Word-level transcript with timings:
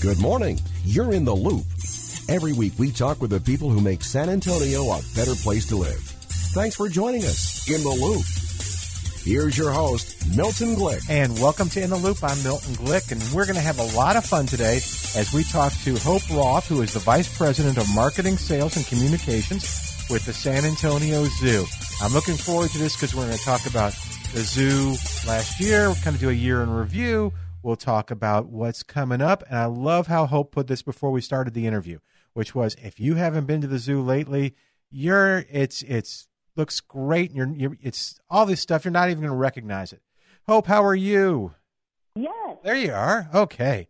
Good 0.00 0.20
morning. 0.20 0.60
You're 0.84 1.14
in 1.14 1.24
the 1.24 1.34
loop. 1.34 1.64
Every 2.28 2.52
week 2.52 2.74
we 2.78 2.90
talk 2.90 3.18
with 3.22 3.30
the 3.30 3.40
people 3.40 3.70
who 3.70 3.80
make 3.80 4.04
San 4.04 4.28
Antonio 4.28 4.82
a 4.82 5.00
better 5.14 5.34
place 5.34 5.66
to 5.68 5.76
live. 5.76 5.98
Thanks 6.52 6.76
for 6.76 6.90
joining 6.90 7.24
us 7.24 7.66
in 7.66 7.82
the 7.82 7.88
loop. 7.88 8.22
Here's 9.24 9.56
your 9.56 9.72
host, 9.72 10.36
Milton 10.36 10.76
Glick. 10.76 11.08
And 11.08 11.32
welcome 11.40 11.70
to 11.70 11.82
In 11.82 11.88
the 11.88 11.96
Loop. 11.96 12.22
I'm 12.22 12.40
Milton 12.42 12.74
Glick, 12.74 13.10
and 13.10 13.22
we're 13.34 13.46
going 13.46 13.56
to 13.56 13.62
have 13.62 13.78
a 13.78 13.96
lot 13.96 14.16
of 14.16 14.24
fun 14.26 14.44
today 14.44 14.76
as 14.76 15.32
we 15.34 15.44
talk 15.44 15.72
to 15.84 15.96
Hope 15.96 16.28
Roth, 16.30 16.68
who 16.68 16.82
is 16.82 16.92
the 16.92 17.00
Vice 17.00 17.34
President 17.34 17.78
of 17.78 17.92
Marketing, 17.94 18.36
Sales, 18.36 18.76
and 18.76 18.86
Communications 18.86 20.06
with 20.10 20.26
the 20.26 20.34
San 20.34 20.66
Antonio 20.66 21.24
Zoo. 21.24 21.64
I'm 22.02 22.12
looking 22.12 22.36
forward 22.36 22.68
to 22.70 22.78
this 22.78 22.94
because 22.94 23.14
we're 23.14 23.26
going 23.26 23.38
to 23.38 23.44
talk 23.44 23.66
about 23.66 23.94
the 24.34 24.40
zoo 24.40 24.90
last 25.26 25.58
year, 25.58 25.86
we'll 25.86 25.94
kind 25.96 26.14
of 26.14 26.20
do 26.20 26.28
a 26.28 26.34
year 26.34 26.62
in 26.62 26.68
review. 26.68 27.32
We'll 27.66 27.74
talk 27.74 28.12
about 28.12 28.46
what's 28.46 28.84
coming 28.84 29.20
up. 29.20 29.42
And 29.48 29.58
I 29.58 29.64
love 29.64 30.06
how 30.06 30.26
Hope 30.26 30.52
put 30.52 30.68
this 30.68 30.82
before 30.82 31.10
we 31.10 31.20
started 31.20 31.52
the 31.52 31.66
interview, 31.66 31.98
which 32.32 32.54
was 32.54 32.76
if 32.80 33.00
you 33.00 33.16
haven't 33.16 33.46
been 33.46 33.60
to 33.60 33.66
the 33.66 33.80
zoo 33.80 34.00
lately, 34.00 34.54
you're 34.88 35.44
it's 35.50 35.82
it's 35.82 36.28
looks 36.54 36.78
great 36.78 37.32
and 37.32 37.36
you're, 37.36 37.72
you're 37.72 37.78
it's 37.82 38.20
all 38.30 38.46
this 38.46 38.60
stuff 38.60 38.84
you're 38.84 38.92
not 38.92 39.10
even 39.10 39.20
going 39.20 39.32
to 39.32 39.36
recognize 39.36 39.92
it. 39.92 40.00
Hope, 40.46 40.68
how 40.68 40.84
are 40.84 40.94
you? 40.94 41.56
Yes. 42.14 42.56
There 42.62 42.76
you 42.76 42.92
are. 42.92 43.28
Okay. 43.34 43.88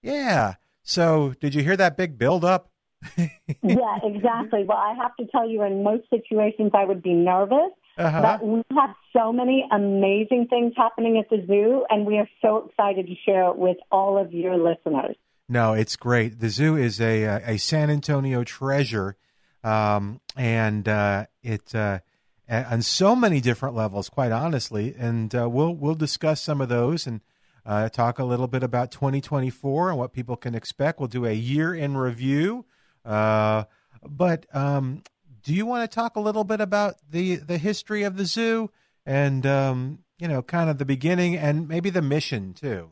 Yeah. 0.00 0.54
So, 0.82 1.34
did 1.42 1.54
you 1.54 1.62
hear 1.62 1.76
that 1.76 1.98
big 1.98 2.16
build 2.16 2.42
up? 2.42 2.70
yeah, 3.18 3.98
exactly. 4.02 4.64
Well, 4.64 4.78
I 4.78 4.94
have 4.94 5.14
to 5.16 5.26
tell 5.26 5.46
you, 5.46 5.62
in 5.62 5.82
most 5.82 6.08
situations, 6.08 6.70
I 6.72 6.86
would 6.86 7.02
be 7.02 7.12
nervous. 7.12 7.72
Uh-huh. 7.96 8.22
But 8.22 8.44
we 8.44 8.62
have 8.76 8.94
so 9.12 9.32
many 9.32 9.66
amazing 9.70 10.48
things 10.48 10.72
happening 10.76 11.18
at 11.18 11.30
the 11.30 11.44
zoo, 11.46 11.84
and 11.88 12.06
we 12.06 12.18
are 12.18 12.28
so 12.42 12.68
excited 12.68 13.06
to 13.06 13.14
share 13.24 13.50
it 13.50 13.56
with 13.56 13.76
all 13.92 14.18
of 14.18 14.32
your 14.32 14.56
listeners. 14.56 15.16
No, 15.48 15.74
it's 15.74 15.96
great. 15.96 16.40
The 16.40 16.48
zoo 16.48 16.76
is 16.76 17.00
a 17.00 17.24
a 17.24 17.58
San 17.58 17.90
Antonio 17.90 18.44
treasure, 18.44 19.16
um, 19.62 20.20
and 20.36 20.88
uh, 20.88 21.26
it 21.42 21.74
uh, 21.74 22.00
on 22.48 22.82
so 22.82 23.14
many 23.14 23.40
different 23.40 23.74
levels. 23.74 24.08
Quite 24.08 24.32
honestly, 24.32 24.94
and 24.98 25.34
uh, 25.34 25.48
we'll 25.48 25.74
we'll 25.74 25.94
discuss 25.94 26.40
some 26.40 26.60
of 26.60 26.68
those 26.68 27.06
and 27.06 27.20
uh, 27.66 27.88
talk 27.88 28.18
a 28.18 28.24
little 28.24 28.48
bit 28.48 28.62
about 28.62 28.90
2024 28.90 29.90
and 29.90 29.98
what 29.98 30.12
people 30.12 30.36
can 30.36 30.54
expect. 30.54 30.98
We'll 30.98 31.08
do 31.08 31.26
a 31.26 31.32
year 31.32 31.74
in 31.74 31.96
review, 31.96 32.64
uh, 33.04 33.64
but 34.02 34.46
um, 34.54 35.02
do 35.44 35.54
you 35.54 35.66
want 35.66 35.88
to 35.88 35.94
talk 35.94 36.16
a 36.16 36.20
little 36.20 36.44
bit 36.44 36.60
about 36.60 36.96
the 37.08 37.36
the 37.36 37.58
history 37.58 38.02
of 38.02 38.16
the 38.16 38.24
zoo 38.24 38.70
and 39.06 39.46
um, 39.46 40.00
you 40.18 40.28
know, 40.28 40.42
kind 40.42 40.70
of 40.70 40.78
the 40.78 40.84
beginning 40.84 41.36
and 41.36 41.68
maybe 41.68 41.90
the 41.90 42.02
mission 42.02 42.54
too? 42.54 42.90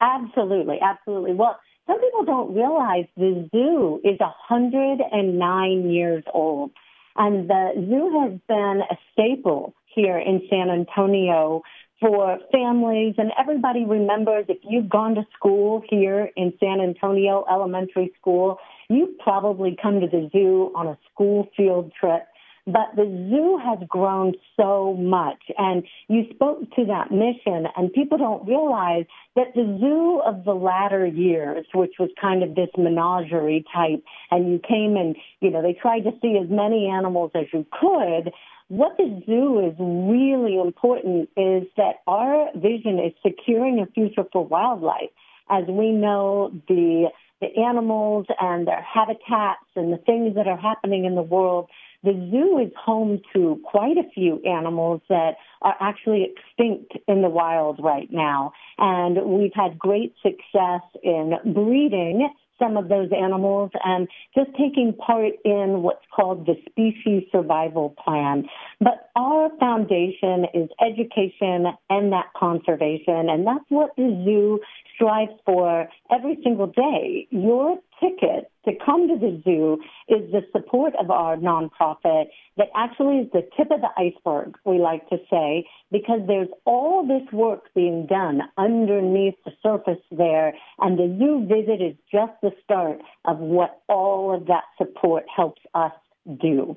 Absolutely, 0.00 0.78
absolutely. 0.82 1.34
Well, 1.34 1.58
some 1.86 2.00
people 2.00 2.24
don't 2.24 2.54
realize 2.54 3.04
the 3.16 3.48
zoo 3.54 4.00
is 4.04 4.18
109 4.20 5.90
years 5.90 6.24
old, 6.32 6.70
and 7.16 7.48
the 7.48 7.72
zoo 7.74 8.20
has 8.22 8.40
been 8.48 8.82
a 8.90 8.96
staple 9.12 9.74
here 9.94 10.18
in 10.18 10.42
San 10.50 10.70
Antonio 10.70 11.62
for 12.00 12.38
families 12.52 13.14
and 13.18 13.30
everybody 13.38 13.84
remembers 13.84 14.46
if 14.48 14.58
you've 14.62 14.88
gone 14.88 15.14
to 15.14 15.22
school 15.36 15.82
here 15.88 16.30
in 16.36 16.52
San 16.60 16.80
Antonio 16.80 17.44
Elementary 17.50 18.12
School, 18.20 18.58
you've 18.88 19.18
probably 19.18 19.76
come 19.80 20.00
to 20.00 20.06
the 20.06 20.28
zoo 20.32 20.72
on 20.74 20.88
a 20.88 20.98
school 21.12 21.48
field 21.56 21.92
trip. 21.98 22.26
But 22.66 22.96
the 22.96 23.04
zoo 23.28 23.60
has 23.62 23.78
grown 23.86 24.32
so 24.58 24.94
much 24.94 25.42
and 25.58 25.84
you 26.08 26.24
spoke 26.34 26.60
to 26.76 26.86
that 26.86 27.10
mission 27.10 27.66
and 27.76 27.92
people 27.92 28.16
don't 28.16 28.46
realize 28.48 29.04
that 29.36 29.48
the 29.54 29.76
zoo 29.78 30.22
of 30.24 30.44
the 30.44 30.54
latter 30.54 31.06
years, 31.06 31.66
which 31.74 31.92
was 31.98 32.08
kind 32.18 32.42
of 32.42 32.54
this 32.54 32.70
menagerie 32.78 33.66
type, 33.74 34.02
and 34.30 34.50
you 34.50 34.58
came 34.66 34.96
and, 34.96 35.14
you 35.40 35.50
know, 35.50 35.60
they 35.60 35.74
tried 35.74 36.04
to 36.04 36.12
see 36.22 36.38
as 36.42 36.48
many 36.48 36.86
animals 36.86 37.32
as 37.34 37.44
you 37.52 37.66
could, 37.70 38.32
what 38.68 38.96
the 38.96 39.22
zoo 39.26 39.60
is 39.66 39.74
really 39.78 40.58
important 40.58 41.28
is 41.36 41.64
that 41.76 41.96
our 42.06 42.50
vision 42.54 42.98
is 42.98 43.12
securing 43.22 43.80
a 43.80 43.86
future 43.86 44.24
for 44.32 44.44
wildlife. 44.44 45.10
As 45.50 45.64
we 45.68 45.90
know, 45.92 46.50
the 46.68 47.10
the 47.40 47.60
animals 47.60 48.26
and 48.40 48.66
their 48.66 48.82
habitats 48.82 49.66
and 49.76 49.92
the 49.92 49.98
things 49.98 50.34
that 50.36 50.46
are 50.46 50.56
happening 50.56 51.04
in 51.04 51.14
the 51.14 51.22
world, 51.22 51.68
the 52.02 52.12
zoo 52.30 52.58
is 52.58 52.72
home 52.76 53.20
to 53.34 53.60
quite 53.64 53.96
a 53.98 54.08
few 54.14 54.40
animals 54.42 55.02
that 55.08 55.36
are 55.62 55.74
actually 55.80 56.32
extinct 56.32 56.92
in 57.08 57.22
the 57.22 57.28
wild 57.28 57.80
right 57.82 58.10
now. 58.10 58.52
And 58.78 59.16
we've 59.26 59.54
had 59.54 59.78
great 59.78 60.14
success 60.22 60.82
in 61.02 61.34
breeding 61.52 62.28
some 62.58 62.76
of 62.76 62.88
those 62.88 63.10
animals 63.12 63.70
and 63.84 64.08
just 64.34 64.50
taking 64.58 64.92
part 64.94 65.32
in 65.44 65.82
what's 65.82 66.04
called 66.14 66.46
the 66.46 66.54
species 66.68 67.24
survival 67.32 67.94
plan. 68.04 68.44
But 68.80 69.10
our 69.16 69.50
foundation 69.58 70.46
is 70.54 70.68
education 70.80 71.66
and 71.90 72.12
that 72.12 72.26
conservation, 72.36 73.28
and 73.28 73.46
that's 73.46 73.64
what 73.68 73.90
the 73.96 74.22
zoo 74.24 74.60
strives 74.94 75.32
for 75.44 75.88
every 76.12 76.38
single 76.42 76.68
day. 76.68 77.26
Your 77.30 77.78
ticket 78.04 78.50
to 78.64 78.72
come 78.84 79.08
to 79.08 79.16
the 79.18 79.40
zoo 79.44 79.78
is 80.08 80.30
the 80.32 80.42
support 80.52 80.94
of 80.98 81.10
our 81.10 81.36
nonprofit 81.36 82.24
that 82.56 82.68
actually 82.74 83.18
is 83.18 83.30
the 83.32 83.42
tip 83.56 83.70
of 83.70 83.80
the 83.80 83.88
iceberg, 83.96 84.56
we 84.64 84.78
like 84.78 85.08
to 85.08 85.16
say, 85.30 85.66
because 85.90 86.20
there's 86.26 86.48
all 86.64 87.06
this 87.06 87.30
work 87.32 87.64
being 87.74 88.06
done 88.06 88.40
underneath 88.56 89.34
the 89.44 89.52
surface 89.62 90.02
there, 90.10 90.54
and 90.78 90.98
the 90.98 91.14
zoo 91.18 91.46
visit 91.46 91.82
is 91.82 91.96
just 92.10 92.32
the 92.42 92.52
start 92.62 92.98
of 93.24 93.38
what 93.38 93.82
all 93.88 94.34
of 94.34 94.46
that 94.46 94.64
support 94.78 95.24
helps 95.34 95.62
us 95.74 95.92
do. 96.40 96.76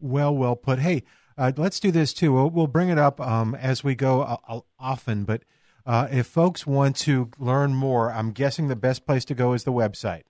Well, 0.00 0.34
well 0.34 0.56
put. 0.56 0.80
Hey, 0.80 1.04
uh, 1.38 1.52
let's 1.56 1.80
do 1.80 1.90
this 1.90 2.12
too. 2.12 2.32
We'll, 2.32 2.50
we'll 2.50 2.66
bring 2.66 2.88
it 2.88 2.98
up 2.98 3.20
um, 3.20 3.54
as 3.54 3.84
we 3.84 3.94
go 3.94 4.22
uh, 4.22 4.60
often, 4.78 5.24
but 5.24 5.42
uh, 5.84 6.08
if 6.10 6.26
folks 6.26 6.66
want 6.66 6.96
to 6.96 7.30
learn 7.38 7.74
more, 7.74 8.10
I'm 8.12 8.32
guessing 8.32 8.66
the 8.66 8.76
best 8.76 9.06
place 9.06 9.24
to 9.26 9.34
go 9.34 9.52
is 9.52 9.62
the 9.62 9.72
website. 9.72 10.22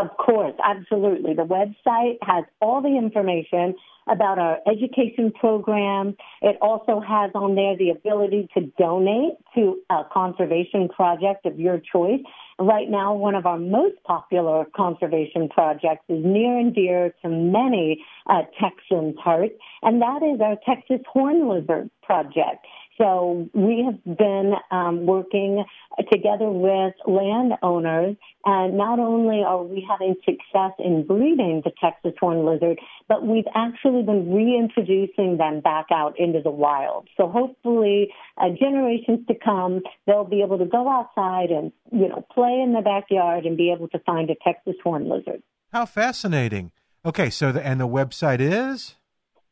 Of 0.00 0.16
course, 0.16 0.54
absolutely. 0.64 1.34
The 1.34 1.44
website 1.44 2.16
has 2.22 2.44
all 2.62 2.80
the 2.80 2.96
information 2.96 3.74
about 4.10 4.38
our 4.38 4.58
education 4.66 5.30
program. 5.30 6.16
It 6.40 6.56
also 6.62 7.00
has 7.00 7.30
on 7.34 7.54
there 7.54 7.76
the 7.76 7.90
ability 7.90 8.48
to 8.54 8.62
donate 8.78 9.34
to 9.54 9.78
a 9.90 10.04
conservation 10.10 10.88
project 10.88 11.44
of 11.44 11.60
your 11.60 11.80
choice. 11.80 12.20
Right 12.58 12.88
now, 12.88 13.14
one 13.14 13.34
of 13.34 13.44
our 13.44 13.58
most 13.58 14.02
popular 14.04 14.64
conservation 14.74 15.50
projects 15.50 16.04
is 16.08 16.24
near 16.24 16.58
and 16.58 16.74
dear 16.74 17.14
to 17.22 17.28
many 17.28 18.02
uh, 18.26 18.42
Texans' 18.58 19.16
hearts, 19.18 19.54
and 19.82 20.00
that 20.00 20.22
is 20.22 20.40
our 20.40 20.56
Texas 20.66 21.04
Horn 21.12 21.46
Lizard 21.46 21.90
Project. 22.02 22.66
So 23.00 23.48
we 23.54 23.82
have 23.86 24.18
been 24.18 24.52
um, 24.70 25.06
working 25.06 25.64
together 26.12 26.50
with 26.50 26.92
landowners, 27.06 28.16
and 28.44 28.76
not 28.76 28.98
only 28.98 29.42
are 29.42 29.62
we 29.62 29.86
having 29.88 30.16
success 30.22 30.72
in 30.78 31.06
breeding 31.06 31.62
the 31.64 31.72
Texas 31.80 32.12
horn 32.20 32.44
lizard, 32.44 32.78
but 33.08 33.26
we've 33.26 33.48
actually 33.54 34.02
been 34.02 34.30
reintroducing 34.34 35.38
them 35.38 35.60
back 35.60 35.86
out 35.90 36.20
into 36.20 36.42
the 36.42 36.50
wild. 36.50 37.08
So 37.16 37.26
hopefully, 37.26 38.12
uh, 38.36 38.50
generations 38.50 39.26
to 39.28 39.34
come, 39.34 39.80
they'll 40.06 40.24
be 40.24 40.42
able 40.42 40.58
to 40.58 40.66
go 40.66 40.86
outside 40.86 41.50
and 41.50 41.72
you 41.90 42.06
know 42.06 42.26
play 42.34 42.60
in 42.62 42.74
the 42.74 42.82
backyard 42.82 43.46
and 43.46 43.56
be 43.56 43.72
able 43.72 43.88
to 43.88 43.98
find 44.00 44.28
a 44.28 44.34
Texas 44.44 44.74
horn 44.84 45.08
lizard. 45.08 45.42
How 45.72 45.86
fascinating! 45.86 46.72
Okay, 47.02 47.30
so 47.30 47.50
the, 47.50 47.66
and 47.66 47.80
the 47.80 47.88
website 47.88 48.40
is. 48.40 48.96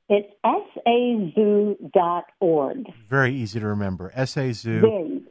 It's 0.08 0.32
sazoo.org. 1.37 2.87
Very 3.08 3.34
easy 3.34 3.60
to 3.60 3.66
remember. 3.66 4.10
sazoo.org. 4.16 5.22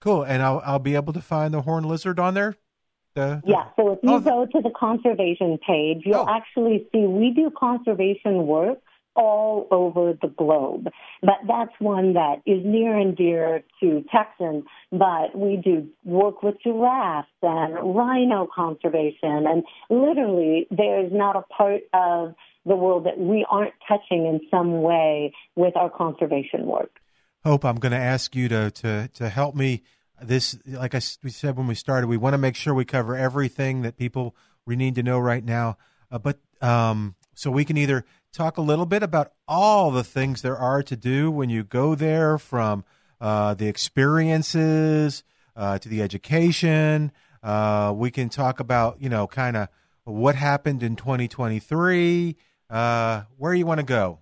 Cool. 0.00 0.22
And 0.22 0.42
I'll, 0.42 0.62
I'll 0.64 0.78
be 0.78 0.94
able 0.94 1.12
to 1.14 1.20
find 1.20 1.52
the 1.52 1.62
horn 1.62 1.84
lizard 1.84 2.20
on 2.20 2.34
there? 2.34 2.54
The, 3.14 3.42
the... 3.44 3.50
Yeah. 3.50 3.64
So 3.76 3.92
if 3.92 3.98
you 4.02 4.12
oh, 4.12 4.20
go 4.20 4.46
to 4.46 4.60
the 4.62 4.70
conservation 4.70 5.58
page, 5.66 6.02
you'll 6.04 6.26
oh. 6.28 6.28
actually 6.28 6.86
see 6.92 7.06
we 7.06 7.32
do 7.34 7.50
conservation 7.58 8.46
work 8.46 8.78
all 9.16 9.66
over 9.70 10.12
the 10.20 10.28
globe. 10.28 10.88
But 11.22 11.36
that's 11.48 11.72
one 11.78 12.12
that 12.12 12.42
is 12.46 12.62
near 12.64 12.96
and 12.96 13.16
dear 13.16 13.64
to 13.80 14.04
Texans. 14.14 14.64
But 14.92 15.36
we 15.36 15.56
do 15.56 15.88
work 16.04 16.42
with 16.42 16.56
giraffes 16.62 17.28
and 17.42 17.96
rhino 17.96 18.46
conservation, 18.54 19.46
and 19.46 19.64
literally 19.90 20.66
there's 20.70 21.10
not 21.12 21.36
a 21.36 21.42
part 21.42 21.82
of 21.92 22.34
the 22.66 22.76
world 22.76 23.06
that 23.06 23.18
we 23.18 23.46
aren't 23.48 23.74
touching 23.88 24.26
in 24.26 24.40
some 24.50 24.82
way 24.82 25.32
with 25.54 25.76
our 25.76 25.88
conservation 25.88 26.66
work. 26.66 26.90
Hope, 27.44 27.64
I'm 27.64 27.76
going 27.76 27.92
to 27.92 27.98
ask 27.98 28.34
you 28.34 28.48
to 28.48 28.70
to 28.72 29.08
to 29.14 29.28
help 29.28 29.54
me. 29.54 29.82
This, 30.20 30.58
like 30.66 30.94
I 30.94 31.00
we 31.22 31.30
said 31.30 31.56
when 31.56 31.66
we 31.66 31.74
started, 31.74 32.06
we 32.06 32.16
want 32.16 32.34
to 32.34 32.38
make 32.38 32.56
sure 32.56 32.72
we 32.74 32.86
cover 32.86 33.16
everything 33.16 33.82
that 33.82 33.96
people 33.96 34.34
we 34.64 34.74
need 34.74 34.94
to 34.96 35.02
know 35.02 35.18
right 35.18 35.44
now. 35.44 35.76
Uh, 36.10 36.18
but 36.18 36.40
um, 36.60 37.14
so 37.34 37.50
we 37.50 37.64
can 37.64 37.76
either 37.76 38.04
talk 38.32 38.56
a 38.56 38.62
little 38.62 38.86
bit 38.86 39.02
about 39.02 39.32
all 39.46 39.90
the 39.90 40.02
things 40.02 40.42
there 40.42 40.56
are 40.56 40.82
to 40.82 40.96
do 40.96 41.30
when 41.30 41.50
you 41.50 41.62
go 41.62 41.94
there, 41.94 42.38
from 42.38 42.84
uh, 43.20 43.54
the 43.54 43.68
experiences 43.68 45.22
uh, 45.54 45.78
to 45.78 45.88
the 45.88 46.02
education. 46.02 47.12
Uh, 47.42 47.92
we 47.94 48.10
can 48.10 48.28
talk 48.28 48.58
about 48.58 49.00
you 49.00 49.08
know 49.08 49.26
kind 49.26 49.56
of 49.56 49.68
what 50.04 50.34
happened 50.34 50.82
in 50.82 50.96
2023. 50.96 52.36
Uh, 52.68 53.22
where 53.36 53.54
you 53.54 53.66
want 53.66 53.80
to 53.80 53.86
go? 53.86 54.20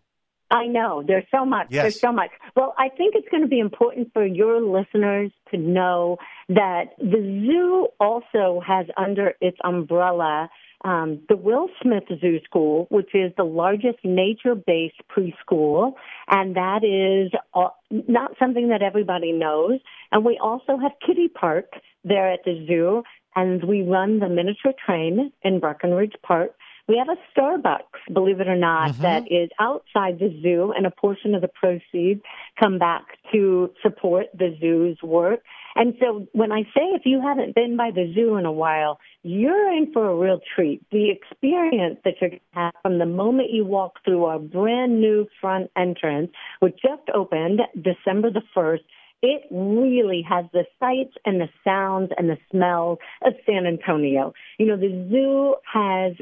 I 0.51 0.67
know. 0.67 1.03
There's 1.07 1.25
so 1.35 1.45
much. 1.45 1.69
Yes. 1.71 1.83
There's 1.83 2.01
so 2.01 2.13
much. 2.13 2.31
Well, 2.55 2.75
I 2.79 2.89
think 2.89 3.15
it's 3.17 3.29
going 3.29 3.43
to 3.43 3.49
be 3.49 3.59
important 3.59 4.13
for 4.13 4.25
your 4.25 4.61
listeners 4.61 5.33
to 5.51 5.57
know 5.57 6.19
that 6.49 6.91
the 6.99 7.45
zoo 7.47 7.89
also 7.99 8.61
has 8.65 8.87
under 8.97 9.33
its 9.41 9.57
umbrella 9.65 10.49
um, 10.85 11.21
the 11.31 11.37
Will 11.37 11.69
Smith 11.83 12.05
Zoo 12.21 12.39
School, 12.45 12.87
which 12.91 13.15
is 13.15 13.33
the 13.37 13.45
largest 13.45 13.99
nature-based 14.05 15.01
preschool, 15.11 15.95
and 16.29 16.57
that 16.57 16.85
is 16.85 17.33
uh, 17.55 17.69
not 17.91 18.33
something 18.39 18.69
that 18.69 18.83
everybody 18.83 19.33
knows. 19.33 19.81
And 20.13 20.25
we 20.25 20.39
also 20.41 20.77
have 20.77 20.93
Kiddie 21.05 21.29
Park 21.29 21.73
there 22.05 22.31
at 22.31 22.41
the 22.45 22.67
zoo, 22.67 23.03
and 23.35 23.65
we 23.65 23.83
run 23.83 24.19
the 24.21 24.29
miniature 24.29 24.75
train 24.85 25.33
in 25.43 25.59
Brackenridge 25.59 26.21
Park. 26.23 26.51
We 26.87 26.99
have 26.99 27.09
a 27.09 27.17
Starbucks, 27.35 28.13
believe 28.13 28.41
it 28.41 28.49
or 28.49 28.57
not, 28.57 28.91
Mhm. 28.91 28.99
that 28.99 29.33
is 29.33 29.49
outside 29.59 30.19
the 30.19 30.29
zoo, 30.43 30.73
and 30.77 30.85
a 30.87 30.91
portion 30.91 31.35
of 31.35 31.41
the 31.41 31.49
proceeds 31.49 32.23
come 32.61 32.79
back 32.79 33.19
to 33.33 33.73
support 33.81 34.27
the 34.35 34.55
zoo's 34.61 35.03
work. 35.03 35.43
And 35.77 35.97
so 35.99 36.27
when 36.33 36.53
I 36.53 36.65
say 36.65 36.85
if 36.93 37.07
you 37.07 37.21
haven't 37.23 37.55
been 37.55 37.77
by 37.77 37.91
the 37.91 38.13
zoo 38.13 38.37
in 38.37 38.45
a 38.45 38.53
while, 38.53 39.01
you're 39.23 39.73
in 39.73 39.93
for 39.93 40.09
a 40.09 40.15
real 40.15 40.41
treat. 40.55 40.83
The 40.91 41.11
experience 41.11 42.01
that 42.05 42.21
you're 42.21 42.31
going 42.31 42.41
to 42.53 42.61
have 42.61 42.75
from 42.83 42.99
the 42.99 43.07
moment 43.07 43.51
you 43.51 43.65
walk 43.65 44.05
through 44.05 44.27
our 44.27 44.39
brand 44.39 45.01
new 45.01 45.27
front 45.41 45.71
entrance, 45.77 46.33
which 46.61 46.77
just 46.83 47.09
opened 47.15 47.63
December 47.81 48.31
the 48.31 48.43
1st, 48.55 48.85
it 49.23 49.47
really 49.51 50.21
has 50.21 50.45
the 50.53 50.67
sights 50.79 51.17
and 51.25 51.41
the 51.41 51.49
sounds 51.65 52.13
and 52.19 52.29
the 52.29 52.39
smells 52.51 52.99
of 53.23 53.33
San 53.47 53.67
Antonio. 53.67 54.35
You 54.59 54.67
know, 54.67 54.77
the 54.77 55.09
zoo 55.11 55.57
has, 55.73 56.13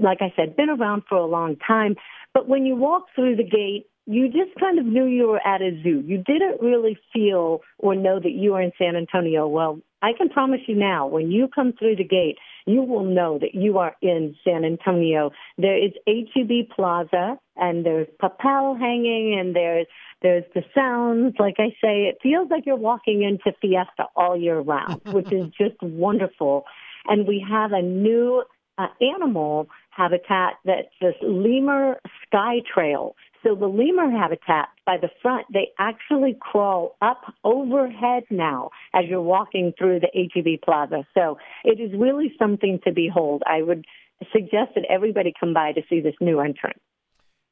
like 0.00 0.18
I 0.20 0.32
said, 0.36 0.56
been 0.56 0.70
around 0.70 1.02
for 1.08 1.18
a 1.18 1.26
long 1.26 1.56
time, 1.56 1.96
but 2.34 2.48
when 2.48 2.64
you 2.64 2.76
walk 2.76 3.06
through 3.14 3.36
the 3.36 3.44
gate, 3.44 3.86
you 4.06 4.26
just 4.26 4.58
kind 4.58 4.78
of 4.78 4.86
knew 4.86 5.06
you 5.06 5.28
were 5.28 5.46
at 5.46 5.62
a 5.62 5.70
zoo. 5.82 6.02
You 6.04 6.18
didn't 6.18 6.60
really 6.60 6.98
feel 7.12 7.60
or 7.78 7.94
know 7.94 8.18
that 8.18 8.32
you 8.32 8.52
were 8.52 8.62
in 8.62 8.72
San 8.78 8.96
Antonio. 8.96 9.46
Well, 9.46 9.80
I 10.02 10.12
can 10.16 10.30
promise 10.30 10.60
you 10.66 10.74
now, 10.74 11.06
when 11.06 11.30
you 11.30 11.48
come 11.54 11.74
through 11.78 11.96
the 11.96 12.04
gate, 12.04 12.38
you 12.66 12.82
will 12.82 13.04
know 13.04 13.38
that 13.38 13.54
you 13.54 13.78
are 13.78 13.94
in 14.00 14.34
San 14.44 14.64
Antonio. 14.64 15.30
There 15.58 15.76
is 15.76 15.92
HEB 16.06 16.70
Plaza, 16.74 17.38
and 17.56 17.84
there's 17.84 18.08
papel 18.22 18.78
hanging, 18.78 19.38
and 19.38 19.54
there's 19.54 19.86
there's 20.22 20.44
the 20.54 20.62
sounds. 20.74 21.34
Like 21.38 21.56
I 21.58 21.68
say, 21.82 22.04
it 22.04 22.18
feels 22.22 22.50
like 22.50 22.64
you're 22.66 22.76
walking 22.76 23.22
into 23.22 23.56
Fiesta 23.60 24.06
all 24.16 24.36
year 24.36 24.60
round, 24.60 25.02
which 25.06 25.32
is 25.32 25.46
just 25.58 25.80
wonderful. 25.82 26.64
And 27.06 27.26
we 27.26 27.44
have 27.48 27.72
a 27.72 27.82
new 27.82 28.44
uh, 28.78 28.86
animal 29.00 29.68
habitat 29.90 30.54
that's 30.64 30.88
this 31.00 31.14
lemur 31.22 32.00
sky 32.26 32.56
trail. 32.72 33.14
So 33.42 33.54
the 33.54 33.66
lemur 33.66 34.10
habitat 34.10 34.68
by 34.84 34.96
the 35.00 35.08
front, 35.22 35.46
they 35.52 35.68
actually 35.78 36.36
crawl 36.40 36.96
up 37.00 37.22
overhead 37.42 38.24
now 38.30 38.70
as 38.94 39.04
you're 39.08 39.22
walking 39.22 39.72
through 39.78 40.00
the 40.00 40.10
HEB 40.14 40.60
Plaza. 40.62 41.06
So 41.14 41.38
it 41.64 41.80
is 41.80 41.98
really 41.98 42.34
something 42.38 42.80
to 42.84 42.92
behold. 42.92 43.42
I 43.46 43.62
would 43.62 43.86
suggest 44.32 44.72
that 44.74 44.84
everybody 44.90 45.32
come 45.38 45.54
by 45.54 45.72
to 45.72 45.80
see 45.88 46.00
this 46.00 46.14
new 46.20 46.40
entrance. 46.40 46.80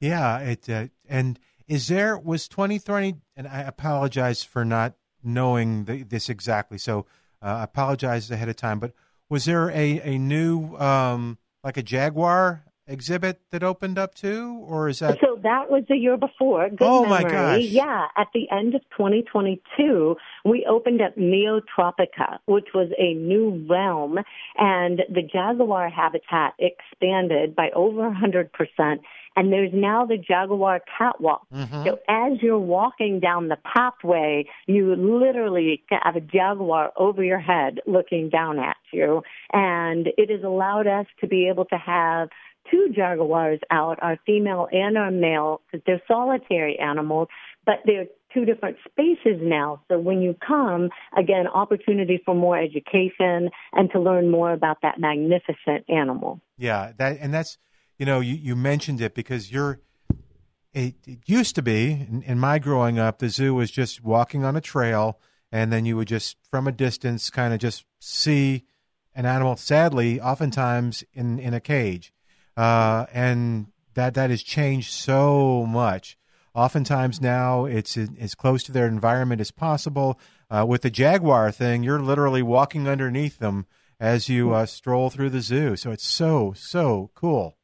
Yeah, 0.00 0.38
it 0.38 0.68
uh, 0.68 0.88
and 1.08 1.40
is 1.66 1.88
there 1.88 2.18
was 2.18 2.48
2020 2.48 3.16
and 3.36 3.48
I 3.48 3.60
apologize 3.62 4.42
for 4.42 4.64
not 4.64 4.94
knowing 5.24 5.84
the, 5.84 6.02
this 6.02 6.28
exactly. 6.28 6.78
So 6.78 7.06
uh, 7.42 7.46
I 7.46 7.64
apologize 7.64 8.30
ahead 8.30 8.48
of 8.48 8.56
time, 8.56 8.78
but 8.78 8.92
was 9.28 9.46
there 9.46 9.70
a 9.70 10.00
a 10.02 10.18
new 10.18 10.76
um 10.76 11.38
like 11.68 11.76
a 11.76 11.82
Jaguar 11.82 12.64
exhibit 12.86 13.42
that 13.50 13.62
opened 13.62 13.98
up 13.98 14.14
too 14.14 14.64
or 14.66 14.88
is 14.88 15.00
that 15.00 15.18
So 15.20 15.38
that 15.42 15.70
was 15.70 15.84
the 15.90 15.96
year 15.96 16.16
before. 16.16 16.70
Good 16.70 16.78
Oh, 16.80 17.04
my 17.04 17.22
gosh. 17.22 17.60
Yeah, 17.60 18.06
at 18.16 18.28
the 18.32 18.50
end 18.50 18.74
of 18.74 18.80
2022, 18.96 20.16
we 20.46 20.66
opened 20.66 21.02
up 21.02 21.14
Neotropica, 21.16 22.38
which 22.46 22.68
was 22.74 22.90
a 22.96 23.12
new 23.12 23.66
realm, 23.68 24.16
and 24.56 25.02
the 25.10 25.20
jaguar 25.20 25.90
habitat 25.90 26.54
expanded 26.58 27.54
by 27.54 27.68
over 27.76 28.10
100%. 28.10 28.48
And 29.38 29.52
there's 29.52 29.70
now 29.72 30.04
the 30.04 30.18
jaguar 30.18 30.80
catwalk. 30.98 31.46
Mhm. 31.54 31.84
So 31.84 32.00
as 32.08 32.42
you're 32.42 32.58
walking 32.58 33.20
down 33.20 33.46
the 33.46 33.58
pathway, 33.64 34.46
you 34.66 34.96
literally 34.96 35.84
have 35.90 36.16
a 36.16 36.20
jaguar 36.20 36.92
over 36.96 37.22
your 37.22 37.38
head 37.38 37.78
looking 37.86 38.30
down 38.30 38.58
at 38.58 38.76
you. 38.92 39.22
And 39.52 40.08
it 40.18 40.28
has 40.28 40.42
allowed 40.42 40.88
us 40.88 41.06
to 41.20 41.28
be 41.28 41.48
able 41.48 41.66
to 41.66 41.76
have 41.78 42.30
two 42.68 42.88
jaguars 42.94 43.60
out, 43.70 44.00
our 44.02 44.18
female 44.26 44.66
and 44.72 44.98
our 44.98 45.12
male, 45.12 45.60
because 45.70 45.84
they're 45.86 46.02
solitary 46.08 46.76
animals, 46.80 47.28
but 47.64 47.76
they're 47.84 48.06
two 48.34 48.44
different 48.44 48.76
spaces 48.90 49.40
now. 49.40 49.80
So 49.88 50.00
when 50.00 50.20
you 50.20 50.34
come, 50.44 50.90
again, 51.16 51.46
opportunity 51.46 52.20
for 52.24 52.34
more 52.34 52.58
education 52.58 53.50
and 53.72 53.90
to 53.92 54.00
learn 54.00 54.30
more 54.30 54.52
about 54.52 54.78
that 54.82 54.98
magnificent 54.98 55.84
animal. 55.88 56.40
Yeah, 56.58 56.92
that 56.98 57.18
and 57.20 57.32
that's 57.32 57.56
you 57.98 58.06
know 58.06 58.20
you, 58.20 58.34
you 58.34 58.56
mentioned 58.56 59.00
it 59.00 59.14
because 59.14 59.52
you're. 59.52 59.80
It, 60.74 60.94
it 61.06 61.20
used 61.26 61.54
to 61.54 61.62
be 61.62 61.90
in, 61.92 62.22
in 62.22 62.38
my 62.38 62.58
growing 62.58 62.98
up, 62.98 63.18
the 63.18 63.30
zoo 63.30 63.54
was 63.54 63.70
just 63.70 64.04
walking 64.04 64.44
on 64.44 64.54
a 64.54 64.60
trail, 64.60 65.18
and 65.50 65.72
then 65.72 65.86
you 65.86 65.96
would 65.96 66.08
just 66.08 66.36
from 66.50 66.68
a 66.68 66.72
distance 66.72 67.30
kind 67.30 67.54
of 67.54 67.58
just 67.58 67.84
see 67.98 68.64
an 69.14 69.26
animal. 69.26 69.56
Sadly, 69.56 70.20
oftentimes 70.20 71.04
in 71.12 71.38
in 71.38 71.54
a 71.54 71.60
cage, 71.60 72.12
uh, 72.56 73.06
and 73.12 73.68
that 73.94 74.14
that 74.14 74.30
has 74.30 74.42
changed 74.42 74.92
so 74.92 75.66
much. 75.66 76.16
Oftentimes 76.54 77.20
now 77.20 77.64
it's 77.64 77.96
as 77.96 78.34
close 78.34 78.62
to 78.64 78.72
their 78.72 78.86
environment 78.86 79.40
as 79.40 79.50
possible. 79.50 80.18
Uh, 80.50 80.64
with 80.66 80.82
the 80.82 80.90
jaguar 80.90 81.50
thing, 81.52 81.82
you're 81.82 82.00
literally 82.00 82.42
walking 82.42 82.88
underneath 82.88 83.38
them 83.38 83.66
as 84.00 84.28
you 84.28 84.52
uh, 84.52 84.66
stroll 84.66 85.10
through 85.10 85.30
the 85.30 85.40
zoo. 85.40 85.76
So 85.76 85.90
it's 85.90 86.06
so 86.06 86.54
so 86.56 87.10
cool. 87.14 87.57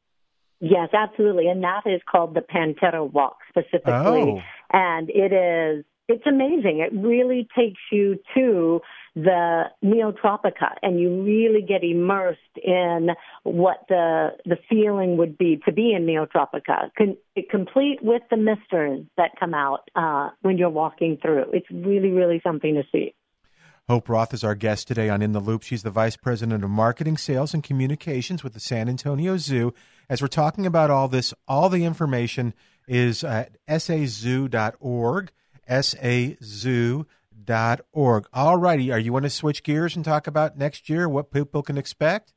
Yes, 0.59 0.89
absolutely. 0.93 1.47
And 1.47 1.63
that 1.63 1.81
is 1.85 2.01
called 2.09 2.33
the 2.33 2.41
Panthera 2.41 3.11
Walk 3.11 3.37
specifically. 3.49 3.91
Oh. 3.91 4.39
And 4.71 5.09
it 5.09 5.33
is, 5.33 5.85
it's 6.07 6.25
amazing. 6.27 6.79
It 6.79 6.95
really 6.95 7.47
takes 7.57 7.79
you 7.91 8.19
to 8.35 8.81
the 9.15 9.63
Neotropica 9.83 10.75
and 10.81 10.99
you 10.99 11.23
really 11.23 11.61
get 11.61 11.83
immersed 11.83 12.39
in 12.61 13.09
what 13.43 13.85
the, 13.89 14.29
the 14.45 14.57
feeling 14.69 15.17
would 15.17 15.37
be 15.37 15.59
to 15.65 15.71
be 15.71 15.93
in 15.93 16.05
Neotropica. 16.05 16.89
Con- 16.97 17.17
complete 17.49 17.99
with 18.01 18.21
the 18.29 18.37
misters 18.37 19.05
that 19.17 19.31
come 19.39 19.53
out, 19.53 19.89
uh, 19.95 20.29
when 20.41 20.57
you're 20.57 20.69
walking 20.69 21.17
through. 21.21 21.45
It's 21.53 21.69
really, 21.71 22.09
really 22.09 22.41
something 22.43 22.75
to 22.75 22.83
see. 22.91 23.13
Hope 23.87 24.09
Roth 24.09 24.33
is 24.33 24.43
our 24.43 24.55
guest 24.55 24.87
today 24.87 25.09
on 25.09 25.21
In 25.21 25.33
the 25.33 25.39
Loop. 25.39 25.61
She's 25.61 25.83
the 25.83 25.91
Vice 25.91 26.17
President 26.17 26.63
of 26.63 26.71
Marketing, 26.71 27.17
Sales, 27.17 27.53
and 27.53 27.63
Communications 27.63 28.43
with 28.43 28.53
the 28.53 28.59
San 28.59 28.89
Antonio 28.89 29.37
Zoo. 29.37 29.75
As 30.09 30.23
we're 30.23 30.27
talking 30.27 30.65
about 30.65 30.89
all 30.89 31.07
this, 31.07 31.35
all 31.47 31.69
the 31.69 31.85
information 31.85 32.55
is 32.87 33.23
at 33.23 33.57
sazoo.org, 33.69 35.31
sazoo.org. 35.69 37.05
All 38.33 38.57
righty. 38.57 38.91
Are 38.91 38.97
you 38.97 39.13
want 39.13 39.25
to 39.25 39.29
switch 39.29 39.61
gears 39.61 39.95
and 39.95 40.03
talk 40.03 40.25
about 40.25 40.57
next 40.57 40.89
year, 40.89 41.07
what 41.07 41.29
people 41.29 41.61
can 41.61 41.77
expect? 41.77 42.33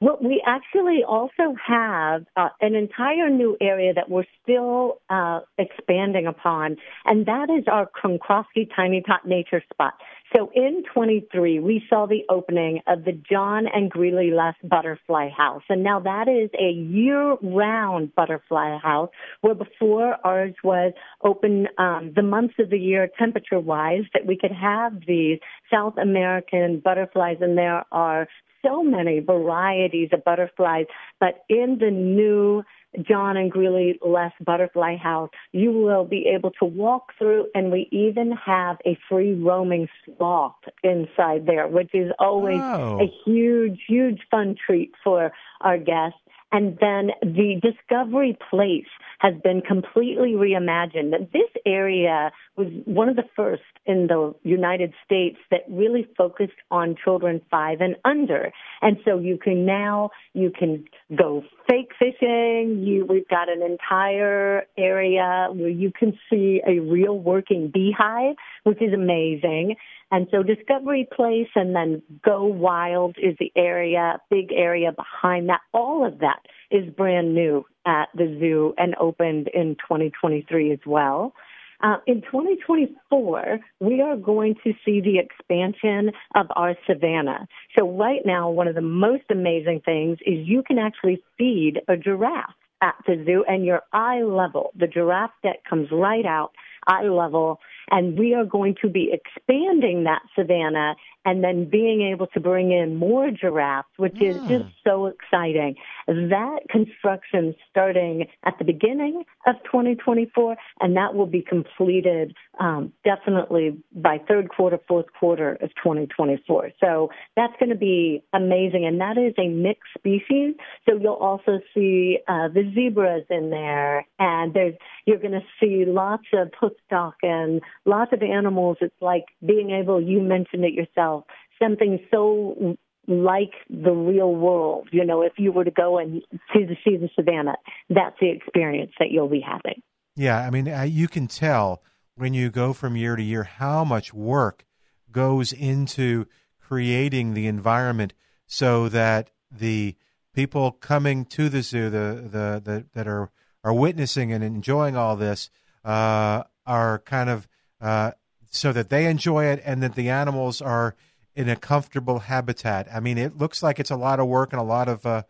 Well, 0.00 0.18
we 0.20 0.42
actually 0.46 1.04
also 1.08 1.54
have 1.64 2.26
uh, 2.36 2.48
an 2.60 2.74
entire 2.74 3.30
new 3.30 3.56
area 3.60 3.94
that 3.94 4.10
we're 4.10 4.26
still 4.42 5.00
uh, 5.08 5.40
expanding 5.58 6.26
upon, 6.26 6.76
and 7.04 7.24
that 7.26 7.48
is 7.50 7.64
our 7.66 7.88
Kronkosky 7.88 8.68
Tiny 8.74 9.00
Tot 9.00 9.26
Nature 9.26 9.62
Spot. 9.72 9.94
So 10.34 10.50
in 10.54 10.82
23, 10.92 11.60
we 11.60 11.84
saw 11.88 12.06
the 12.06 12.24
opening 12.28 12.80
of 12.88 13.04
the 13.04 13.12
John 13.12 13.66
and 13.72 13.88
Greeley 13.88 14.32
Less 14.32 14.56
Butterfly 14.64 15.30
House. 15.30 15.62
And 15.68 15.84
now 15.84 16.00
that 16.00 16.26
is 16.26 16.50
a 16.58 16.72
year-round 16.72 18.14
butterfly 18.14 18.78
house, 18.78 19.10
where 19.40 19.54
before 19.54 20.16
ours 20.24 20.54
was 20.64 20.92
open 21.22 21.68
um, 21.78 22.12
the 22.16 22.22
months 22.22 22.54
of 22.58 22.70
the 22.70 22.78
year 22.78 23.08
temperature-wise, 23.18 24.02
that 24.14 24.26
we 24.26 24.36
could 24.36 24.52
have 24.52 24.94
these 25.06 25.38
South 25.72 25.94
American 25.96 26.80
butterflies, 26.84 27.36
and 27.40 27.56
there 27.56 27.84
are 27.92 28.26
so 28.66 28.82
many 28.82 29.20
varieties 29.20 30.10
of 30.12 30.24
butterflies. 30.24 30.86
But 31.20 31.44
in 31.48 31.78
the 31.78 31.90
new 31.90 32.62
John 33.02 33.36
and 33.36 33.50
Greeley 33.50 33.98
Less 34.04 34.32
Butterfly 34.44 34.96
House, 34.96 35.30
you 35.52 35.70
will 35.70 36.04
be 36.04 36.26
able 36.34 36.50
to 36.52 36.64
walk 36.64 37.12
through, 37.18 37.46
and 37.54 37.70
we 37.70 37.88
even 37.92 38.32
have 38.32 38.78
a 38.86 38.96
free 39.08 39.34
roaming 39.34 39.88
sloth 40.04 40.54
inside 40.82 41.46
there, 41.46 41.68
which 41.68 41.90
is 41.94 42.10
always 42.18 42.60
Oh. 42.62 42.98
a 43.00 43.06
huge, 43.24 43.82
huge 43.86 44.20
fun 44.30 44.54
treat 44.54 44.92
for 45.04 45.32
our 45.60 45.78
guests. 45.78 46.18
And 46.56 46.78
then 46.80 47.10
the 47.20 47.60
Discovery 47.60 48.34
Place 48.48 48.88
has 49.18 49.34
been 49.44 49.60
completely 49.60 50.32
reimagined. 50.32 51.12
This 51.30 51.50
area 51.66 52.32
was 52.56 52.68
one 52.86 53.10
of 53.10 53.16
the 53.16 53.24
first 53.36 53.60
in 53.84 54.06
the 54.06 54.34
United 54.42 54.94
States 55.04 55.36
that 55.50 55.60
really 55.68 56.08
focused 56.16 56.56
on 56.70 56.96
children 57.04 57.42
five 57.50 57.82
and 57.82 57.96
under. 58.06 58.52
And 58.80 58.96
so 59.04 59.18
you 59.18 59.36
can 59.36 59.66
now, 59.66 60.12
you 60.32 60.50
can 60.50 60.86
go 61.14 61.44
fake 61.68 61.90
fishing. 61.98 62.82
You, 62.82 63.04
we've 63.06 63.28
got 63.28 63.50
an 63.50 63.60
entire 63.60 64.62
area 64.78 65.48
where 65.52 65.68
you 65.68 65.92
can 65.92 66.18
see 66.30 66.62
a 66.66 66.78
real 66.78 67.18
working 67.18 67.70
beehive, 67.70 68.36
which 68.64 68.80
is 68.80 68.94
amazing. 68.94 69.76
And 70.10 70.28
so 70.30 70.42
Discovery 70.42 71.08
Place 71.14 71.48
and 71.56 71.74
then 71.74 72.02
Go 72.24 72.44
Wild 72.44 73.16
is 73.18 73.36
the 73.40 73.52
area, 73.56 74.20
big 74.30 74.52
area 74.52 74.92
behind 74.92 75.48
that. 75.48 75.60
All 75.74 76.06
of 76.06 76.20
that 76.20 76.40
is 76.70 76.88
brand 76.94 77.34
new 77.34 77.64
at 77.86 78.08
the 78.14 78.36
zoo 78.38 78.74
and 78.78 78.94
opened 79.00 79.48
in 79.52 79.76
2023 79.76 80.72
as 80.72 80.78
well. 80.86 81.34
Uh, 81.82 81.96
in 82.06 82.22
2024, 82.22 83.58
we 83.80 84.00
are 84.00 84.16
going 84.16 84.54
to 84.64 84.72
see 84.84 85.00
the 85.00 85.18
expansion 85.18 86.10
of 86.34 86.46
our 86.56 86.74
savannah. 86.86 87.46
So 87.78 87.90
right 87.90 88.22
now, 88.24 88.48
one 88.48 88.66
of 88.68 88.74
the 88.74 88.80
most 88.80 89.24
amazing 89.30 89.82
things 89.84 90.18
is 90.24 90.46
you 90.46 90.62
can 90.62 90.78
actually 90.78 91.22
feed 91.36 91.80
a 91.88 91.96
giraffe 91.96 92.54
at 92.80 92.94
the 93.06 93.22
zoo 93.26 93.44
and 93.46 93.64
you're 93.64 93.82
eye 93.92 94.22
level. 94.22 94.70
The 94.78 94.86
giraffe 94.86 95.32
deck 95.42 95.64
comes 95.68 95.88
right 95.90 96.24
out 96.24 96.52
eye 96.86 97.08
level 97.08 97.58
and 97.90 98.18
we 98.18 98.34
are 98.34 98.44
going 98.44 98.74
to 98.82 98.88
be 98.88 99.12
expanding 99.12 100.04
that 100.04 100.22
savannah 100.34 100.96
and 101.26 101.42
then 101.42 101.68
being 101.68 102.02
able 102.02 102.28
to 102.28 102.40
bring 102.40 102.70
in 102.70 102.94
more 102.94 103.32
giraffes, 103.32 103.88
which 103.96 104.22
is 104.22 104.36
just 104.48 104.64
so 104.84 105.06
exciting. 105.06 105.74
That 106.06 106.60
construction 106.70 107.56
starting 107.68 108.26
at 108.44 108.56
the 108.58 108.64
beginning 108.64 109.24
of 109.44 109.56
2024, 109.64 110.56
and 110.80 110.96
that 110.96 111.16
will 111.16 111.26
be 111.26 111.42
completed 111.42 112.34
um, 112.60 112.92
definitely 113.04 113.76
by 113.92 114.18
third 114.28 114.48
quarter, 114.50 114.78
fourth 114.86 115.06
quarter 115.18 115.54
of 115.54 115.70
2024. 115.82 116.70
So 116.80 117.10
that's 117.34 117.54
going 117.58 117.70
to 117.70 117.76
be 117.76 118.22
amazing, 118.32 118.86
and 118.86 119.00
that 119.00 119.18
is 119.18 119.34
a 119.36 119.48
mixed 119.48 119.90
species. 119.98 120.54
So 120.88 120.96
you'll 120.96 121.14
also 121.14 121.58
see 121.74 122.18
uh, 122.28 122.48
the 122.48 122.70
zebras 122.72 123.24
in 123.30 123.50
there, 123.50 124.06
and 124.20 124.54
there's 124.54 124.74
you're 125.06 125.18
going 125.18 125.32
to 125.32 125.44
see 125.60 125.84
lots 125.86 126.24
of 126.32 126.50
hoofstock 126.60 127.14
and 127.22 127.62
lots 127.84 128.12
of 128.12 128.22
animals. 128.22 128.76
It's 128.80 128.94
like 129.00 129.24
being 129.44 129.70
able, 129.70 130.00
you 130.00 130.20
mentioned 130.20 130.64
it 130.64 130.72
yourself, 130.72 131.15
something 131.62 132.00
so 132.10 132.76
like 133.08 133.52
the 133.70 133.92
real 133.92 134.34
world. 134.34 134.88
You 134.92 135.04
know, 135.04 135.22
if 135.22 135.34
you 135.38 135.52
were 135.52 135.64
to 135.64 135.70
go 135.70 135.98
and 135.98 136.22
see 136.52 136.64
the, 136.64 136.76
see 136.84 136.96
the 136.96 137.08
savannah, 137.14 137.56
that's 137.88 138.16
the 138.20 138.30
experience 138.30 138.92
that 138.98 139.10
you'll 139.10 139.28
be 139.28 139.40
having. 139.40 139.82
Yeah, 140.16 140.38
I 140.38 140.50
mean, 140.50 140.72
you 140.88 141.08
can 141.08 141.28
tell 141.28 141.82
when 142.16 142.34
you 142.34 142.50
go 142.50 142.72
from 142.72 142.96
year 142.96 143.16
to 143.16 143.22
year 143.22 143.44
how 143.44 143.84
much 143.84 144.14
work 144.14 144.64
goes 145.12 145.52
into 145.52 146.26
creating 146.60 147.34
the 147.34 147.46
environment 147.46 148.12
so 148.46 148.88
that 148.88 149.30
the 149.50 149.94
people 150.34 150.72
coming 150.72 151.24
to 151.24 151.48
the 151.48 151.62
zoo, 151.62 151.90
the 151.90 152.28
the, 152.30 152.62
the 152.64 152.86
that 152.94 153.06
are 153.06 153.30
are 153.62 153.74
witnessing 153.74 154.32
and 154.32 154.42
enjoying 154.42 154.96
all 154.96 155.16
this, 155.16 155.50
uh, 155.84 156.44
are 156.66 156.98
kind 157.00 157.28
of 157.28 157.46
uh, 157.80 158.12
so 158.50 158.72
that 158.72 158.88
they 158.88 159.06
enjoy 159.06 159.44
it 159.44 159.60
and 159.64 159.82
that 159.82 159.94
the 159.94 160.08
animals 160.08 160.62
are 160.62 160.94
in 161.36 161.48
a 161.50 161.54
comfortable 161.54 162.20
habitat. 162.20 162.88
I 162.92 162.98
mean, 162.98 163.18
it 163.18 163.36
looks 163.36 163.62
like 163.62 163.78
it's 163.78 163.90
a 163.90 163.96
lot 163.96 164.18
of 164.18 164.26
work 164.26 164.52
and 164.52 164.60
a 164.60 164.64
lot 164.64 164.88
of 164.88 165.04
uh, 165.04 165.22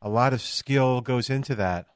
a 0.00 0.08
lot 0.08 0.32
of 0.32 0.40
skill 0.40 1.00
goes 1.00 1.30
into 1.30 1.54
that. 1.56 1.86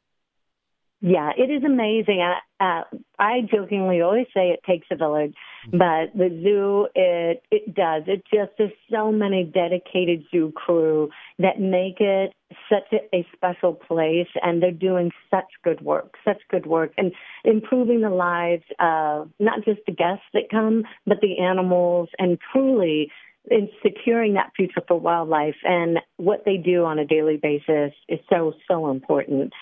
Yeah, 1.01 1.31
it 1.37 1.49
is 1.49 1.63
amazing. 1.63 2.21
Uh, 2.21 2.65
uh, 2.65 2.83
I 3.21 3.43
jokingly 3.49 4.01
always 4.01 4.27
say 4.35 4.49
it 4.49 4.61
takes 4.67 4.89
a 4.91 4.97
village, 4.97 5.35
but 5.71 6.11
the 6.13 6.29
zoo, 6.43 6.89
it 6.97 7.45
it 7.53 7.73
does. 7.73 8.03
It 8.09 8.25
just 8.35 8.51
there's 8.59 8.73
so 8.91 9.13
many 9.13 9.45
dedicated 9.45 10.25
zoo 10.33 10.53
crew 10.57 11.11
that 11.39 11.61
make 11.61 12.01
it 12.01 12.33
such 12.69 12.93
a, 12.93 13.17
a 13.17 13.25
special 13.33 13.75
place, 13.75 14.27
and 14.43 14.61
they're 14.61 14.73
doing 14.73 15.13
such 15.31 15.47
good 15.63 15.81
work, 15.83 16.15
such 16.25 16.41
good 16.51 16.67
work, 16.67 16.91
and 16.99 17.13
improving 17.45 18.01
the 18.01 18.11
lives 18.11 18.65
of 18.81 19.31
not 19.39 19.65
just 19.65 19.81
the 19.87 19.93
guests 19.93 20.25
that 20.35 20.51
come, 20.51 20.83
but 21.07 21.19
the 21.21 21.39
animals, 21.39 22.09
and 22.19 22.39
truly 22.53 23.13
in 23.51 23.69
securing 23.83 24.35
that 24.35 24.53
future 24.57 24.83
for 24.87 24.99
wildlife. 24.99 25.57
And 25.65 25.99
what 26.17 26.45
they 26.45 26.57
do 26.57 26.85
on 26.85 26.99
a 26.99 27.07
daily 27.07 27.37
basis 27.37 27.93
is 28.09 28.21
so 28.31 28.55
so 28.69 28.91
important. 28.91 29.53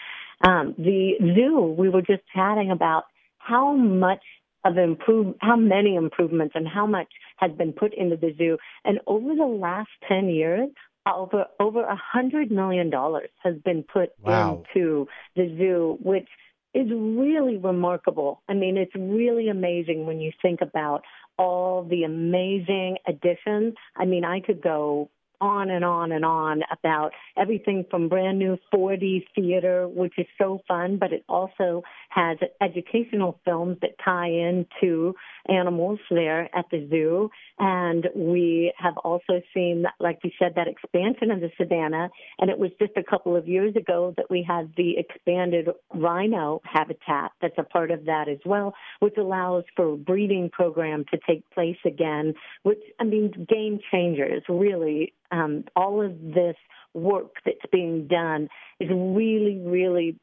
Um, 0.42 0.74
the 0.78 1.12
zoo, 1.34 1.74
we 1.78 1.88
were 1.88 2.02
just 2.02 2.22
chatting 2.34 2.70
about 2.70 3.04
how 3.38 3.74
much 3.74 4.22
of 4.64 4.76
improve, 4.76 5.34
how 5.40 5.56
many 5.56 5.94
improvements 5.94 6.54
and 6.56 6.66
how 6.66 6.86
much 6.86 7.08
has 7.36 7.52
been 7.52 7.72
put 7.72 7.94
into 7.94 8.16
the 8.16 8.34
zoo. 8.36 8.58
And 8.84 8.98
over 9.06 9.34
the 9.34 9.46
last 9.46 9.90
10 10.08 10.28
years, 10.28 10.68
over, 11.06 11.44
over 11.60 11.82
a 11.82 11.96
hundred 11.96 12.50
million 12.50 12.90
dollars 12.90 13.30
has 13.44 13.54
been 13.64 13.84
put 13.84 14.10
Wow. 14.22 14.64
into 14.74 15.06
the 15.36 15.54
zoo, 15.56 15.98
which 16.02 16.28
is 16.76 16.90
really 16.90 17.56
remarkable. 17.56 18.42
I 18.48 18.52
mean, 18.52 18.76
it's 18.76 18.94
really 18.94 19.48
amazing 19.48 20.04
when 20.04 20.20
you 20.20 20.30
think 20.42 20.60
about 20.60 21.02
all 21.38 21.84
the 21.84 22.04
amazing 22.04 22.98
additions. 23.06 23.74
I 23.96 24.04
mean, 24.04 24.24
I 24.24 24.40
could 24.40 24.60
go 24.60 25.08
on 25.40 25.70
and 25.70 25.84
on 25.84 26.12
and 26.12 26.24
on 26.24 26.62
about 26.70 27.12
everything 27.36 27.84
from 27.90 28.08
brand 28.08 28.38
new 28.38 28.58
4D 28.74 29.24
theater, 29.34 29.88
which 29.88 30.14
is 30.18 30.26
so 30.38 30.60
fun, 30.66 30.98
but 30.98 31.12
it 31.12 31.24
also 31.28 31.82
has 32.10 32.38
educational 32.60 33.38
films 33.44 33.76
that 33.82 33.90
tie 34.04 34.28
into 34.28 35.14
animals 35.48 35.98
there 36.10 36.48
at 36.56 36.64
the 36.70 36.86
zoo. 36.90 37.30
And 37.58 38.08
we 38.14 38.72
have 38.78 38.96
also 38.98 39.42
seen, 39.54 39.84
like 40.00 40.18
you 40.24 40.30
said, 40.38 40.54
that 40.56 40.68
expansion 40.68 41.30
of 41.30 41.40
the 41.40 41.50
savannah. 41.58 42.10
And 42.38 42.50
it 42.50 42.58
was 42.58 42.70
just 42.78 42.92
a 42.96 43.02
couple 43.02 43.36
of 43.36 43.48
years 43.48 43.76
ago 43.76 44.14
that 44.16 44.30
we 44.30 44.44
had 44.46 44.72
the 44.76 44.94
expanded 44.98 45.68
rhino 45.94 46.60
habitat 46.64 47.32
that's 47.40 47.58
a 47.58 47.62
part 47.62 47.90
of 47.90 48.06
that 48.06 48.28
as 48.28 48.38
well, 48.44 48.74
which 49.00 49.16
allows 49.18 49.64
for 49.74 49.92
a 49.92 49.96
breeding 49.96 50.50
program 50.50 51.04
to 51.10 51.18
take 51.26 51.48
place 51.50 51.76
again, 51.84 52.34
which, 52.62 52.80
I 53.00 53.04
mean, 53.04 53.46
game 53.48 53.80
changers, 53.92 54.42
really. 54.48 55.12
Um, 55.30 55.64
all 55.74 56.04
of 56.04 56.12
this 56.20 56.56
work 56.94 57.32
that's 57.44 57.58
being 57.70 58.06
done 58.06 58.48
is 58.80 58.88
really, 58.90 59.60
really 59.64 60.18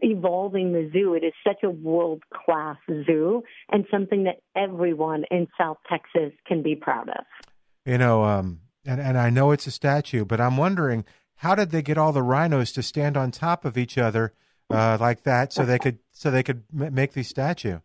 evolving 0.00 0.72
the 0.72 0.90
zoo. 0.92 1.14
It 1.14 1.24
is 1.24 1.32
such 1.46 1.62
a 1.62 1.70
world 1.70 2.22
class 2.32 2.76
zoo 2.88 3.42
and 3.70 3.84
something 3.90 4.24
that 4.24 4.40
everyone 4.56 5.24
in 5.30 5.48
South 5.58 5.78
Texas 5.88 6.32
can 6.46 6.62
be 6.62 6.76
proud 6.76 7.08
of. 7.08 7.24
You 7.84 7.98
know, 7.98 8.24
um, 8.24 8.60
and 8.86 9.00
and 9.00 9.18
I 9.18 9.30
know 9.30 9.50
it's 9.50 9.66
a 9.66 9.72
statue, 9.72 10.24
but 10.24 10.40
I'm 10.40 10.56
wondering 10.56 11.04
how 11.36 11.54
did 11.54 11.70
they 11.70 11.82
get 11.82 11.98
all 11.98 12.12
the 12.12 12.22
rhinos 12.22 12.72
to 12.72 12.82
stand 12.82 13.16
on 13.16 13.32
top 13.32 13.64
of 13.64 13.76
each 13.76 13.98
other 13.98 14.32
uh, 14.70 14.96
like 15.00 15.24
that 15.24 15.52
so 15.52 15.64
they 15.64 15.78
could 15.78 15.98
so 16.12 16.30
they 16.30 16.42
could 16.44 16.62
m- 16.78 16.94
make 16.94 17.12
the 17.12 17.24
statue? 17.24 17.80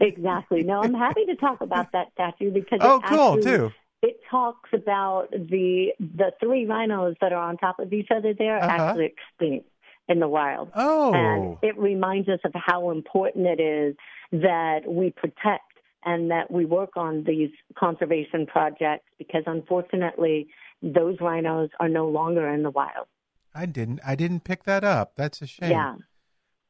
Exactly. 0.00 0.62
No, 0.62 0.82
I'm 0.82 0.94
happy 0.94 1.24
to 1.26 1.36
talk 1.36 1.60
about 1.60 1.92
that 1.92 2.08
statue 2.12 2.50
because 2.50 2.80
Oh, 2.82 3.00
cool 3.06 3.38
too. 3.38 3.72
It 4.08 4.16
talks 4.30 4.70
about 4.72 5.28
the 5.30 5.92
the 5.98 6.28
three 6.40 6.64
rhinos 6.66 7.14
that 7.22 7.32
are 7.32 7.44
on 7.50 7.56
top 7.56 7.78
of 7.84 7.92
each 7.98 8.08
other 8.16 8.32
there 8.42 8.58
Uh-huh. 8.58 8.70
actually 8.88 9.06
extinct 9.14 9.68
in 10.08 10.18
the 10.24 10.28
wild. 10.28 10.66
Oh, 10.74 11.14
And 11.14 11.56
it 11.68 11.76
reminds 11.78 12.28
us 12.28 12.40
of 12.44 12.52
how 12.54 12.80
important 12.90 13.46
it 13.46 13.60
is 13.60 13.96
that 14.32 14.80
we 14.86 15.06
protect 15.22 15.70
and 16.04 16.30
that 16.30 16.50
we 16.50 16.66
work 16.66 16.90
on 16.96 17.24
these 17.24 17.50
conservation 17.84 18.44
projects 18.46 19.06
because 19.16 19.44
unfortunately 19.46 20.38
those 20.82 21.16
rhinos 21.20 21.70
are 21.80 21.88
no 21.88 22.06
longer 22.08 22.46
in 22.54 22.62
the 22.62 22.70
wild. 22.70 23.06
I 23.54 23.64
didn't. 23.66 24.00
I 24.06 24.14
didn't 24.22 24.44
pick 24.44 24.64
that 24.64 24.84
up. 24.84 25.14
That's 25.16 25.40
a 25.40 25.46
shame. 25.46 25.70
Yeah. 25.70 25.94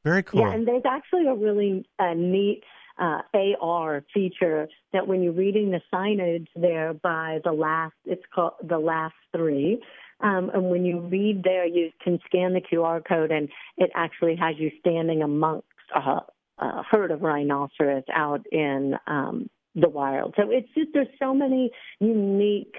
Very 0.05 0.23
cool. 0.23 0.41
Yeah, 0.41 0.53
and 0.53 0.67
there's 0.67 0.85
actually 0.85 1.25
a 1.27 1.33
really 1.33 1.85
uh, 1.99 2.13
neat 2.13 2.63
uh, 2.97 3.21
AR 3.61 4.03
feature 4.13 4.67
that 4.93 5.07
when 5.07 5.21
you're 5.21 5.33
reading 5.33 5.71
the 5.71 5.81
signage 5.93 6.47
there 6.55 6.93
by 6.93 7.39
the 7.43 7.51
last, 7.51 7.95
it's 8.05 8.23
called 8.33 8.53
the 8.63 8.79
last 8.79 9.15
three. 9.35 9.81
Um, 10.21 10.49
and 10.53 10.69
when 10.69 10.85
you 10.85 11.01
read 11.01 11.43
there, 11.43 11.65
you 11.65 11.91
can 12.01 12.19
scan 12.25 12.53
the 12.53 12.61
QR 12.61 13.03
code, 13.05 13.31
and 13.31 13.49
it 13.77 13.91
actually 13.95 14.35
has 14.37 14.55
you 14.57 14.71
standing 14.79 15.23
amongst 15.23 15.67
a, 15.93 16.21
a 16.59 16.83
herd 16.89 17.11
of 17.11 17.21
rhinoceros 17.21 18.03
out 18.13 18.45
in 18.51 18.95
um, 19.07 19.49
the 19.75 19.89
wild. 19.89 20.33
So 20.37 20.49
it's 20.49 20.69
just 20.73 20.91
there's 20.93 21.07
so 21.19 21.33
many 21.33 21.69
unique 21.99 22.75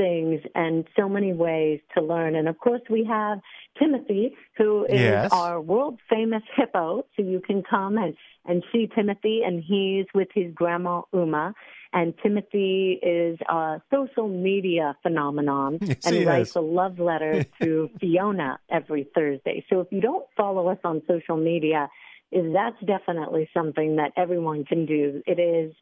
things 0.00 0.40
and 0.54 0.86
so 0.98 1.08
many 1.08 1.32
ways 1.32 1.80
to 1.94 2.02
learn. 2.02 2.34
And 2.34 2.48
of 2.48 2.58
course, 2.58 2.80
we 2.88 3.04
have 3.04 3.38
Timothy, 3.78 4.34
who 4.56 4.84
is 4.84 4.98
Yes. 4.98 5.28
our 5.32 5.60
world 5.60 5.98
famous 6.08 6.42
hippo. 6.56 7.04
So 7.16 7.22
you 7.22 7.40
can 7.40 7.62
come 7.62 7.98
and, 7.98 8.14
and 8.46 8.64
see 8.72 8.88
Timothy, 8.94 9.42
and 9.44 9.62
he's 9.62 10.06
with 10.14 10.28
his 10.34 10.52
grandma 10.54 11.02
Uma. 11.12 11.54
And 11.92 12.14
Timothy 12.22 12.98
is 13.02 13.38
a 13.48 13.82
social 13.92 14.28
media 14.28 14.96
phenomenon 15.02 15.78
Yes, 15.82 16.06
and 16.06 16.24
writes 16.26 16.50
is. 16.50 16.56
a 16.56 16.60
love 16.60 16.98
letter 16.98 17.44
to 17.60 17.90
Fiona 18.00 18.58
every 18.70 19.04
Thursday. 19.14 19.64
So 19.68 19.80
if 19.80 19.88
you 19.90 20.00
don't 20.00 20.24
follow 20.36 20.68
us 20.68 20.78
on 20.84 21.02
social 21.08 21.36
media, 21.36 21.90
that's 22.32 22.80
definitely 22.86 23.50
something 23.52 23.96
that 23.96 24.12
everyone 24.16 24.64
can 24.64 24.86
do. 24.86 25.22
It 25.26 25.38
is 25.38 25.74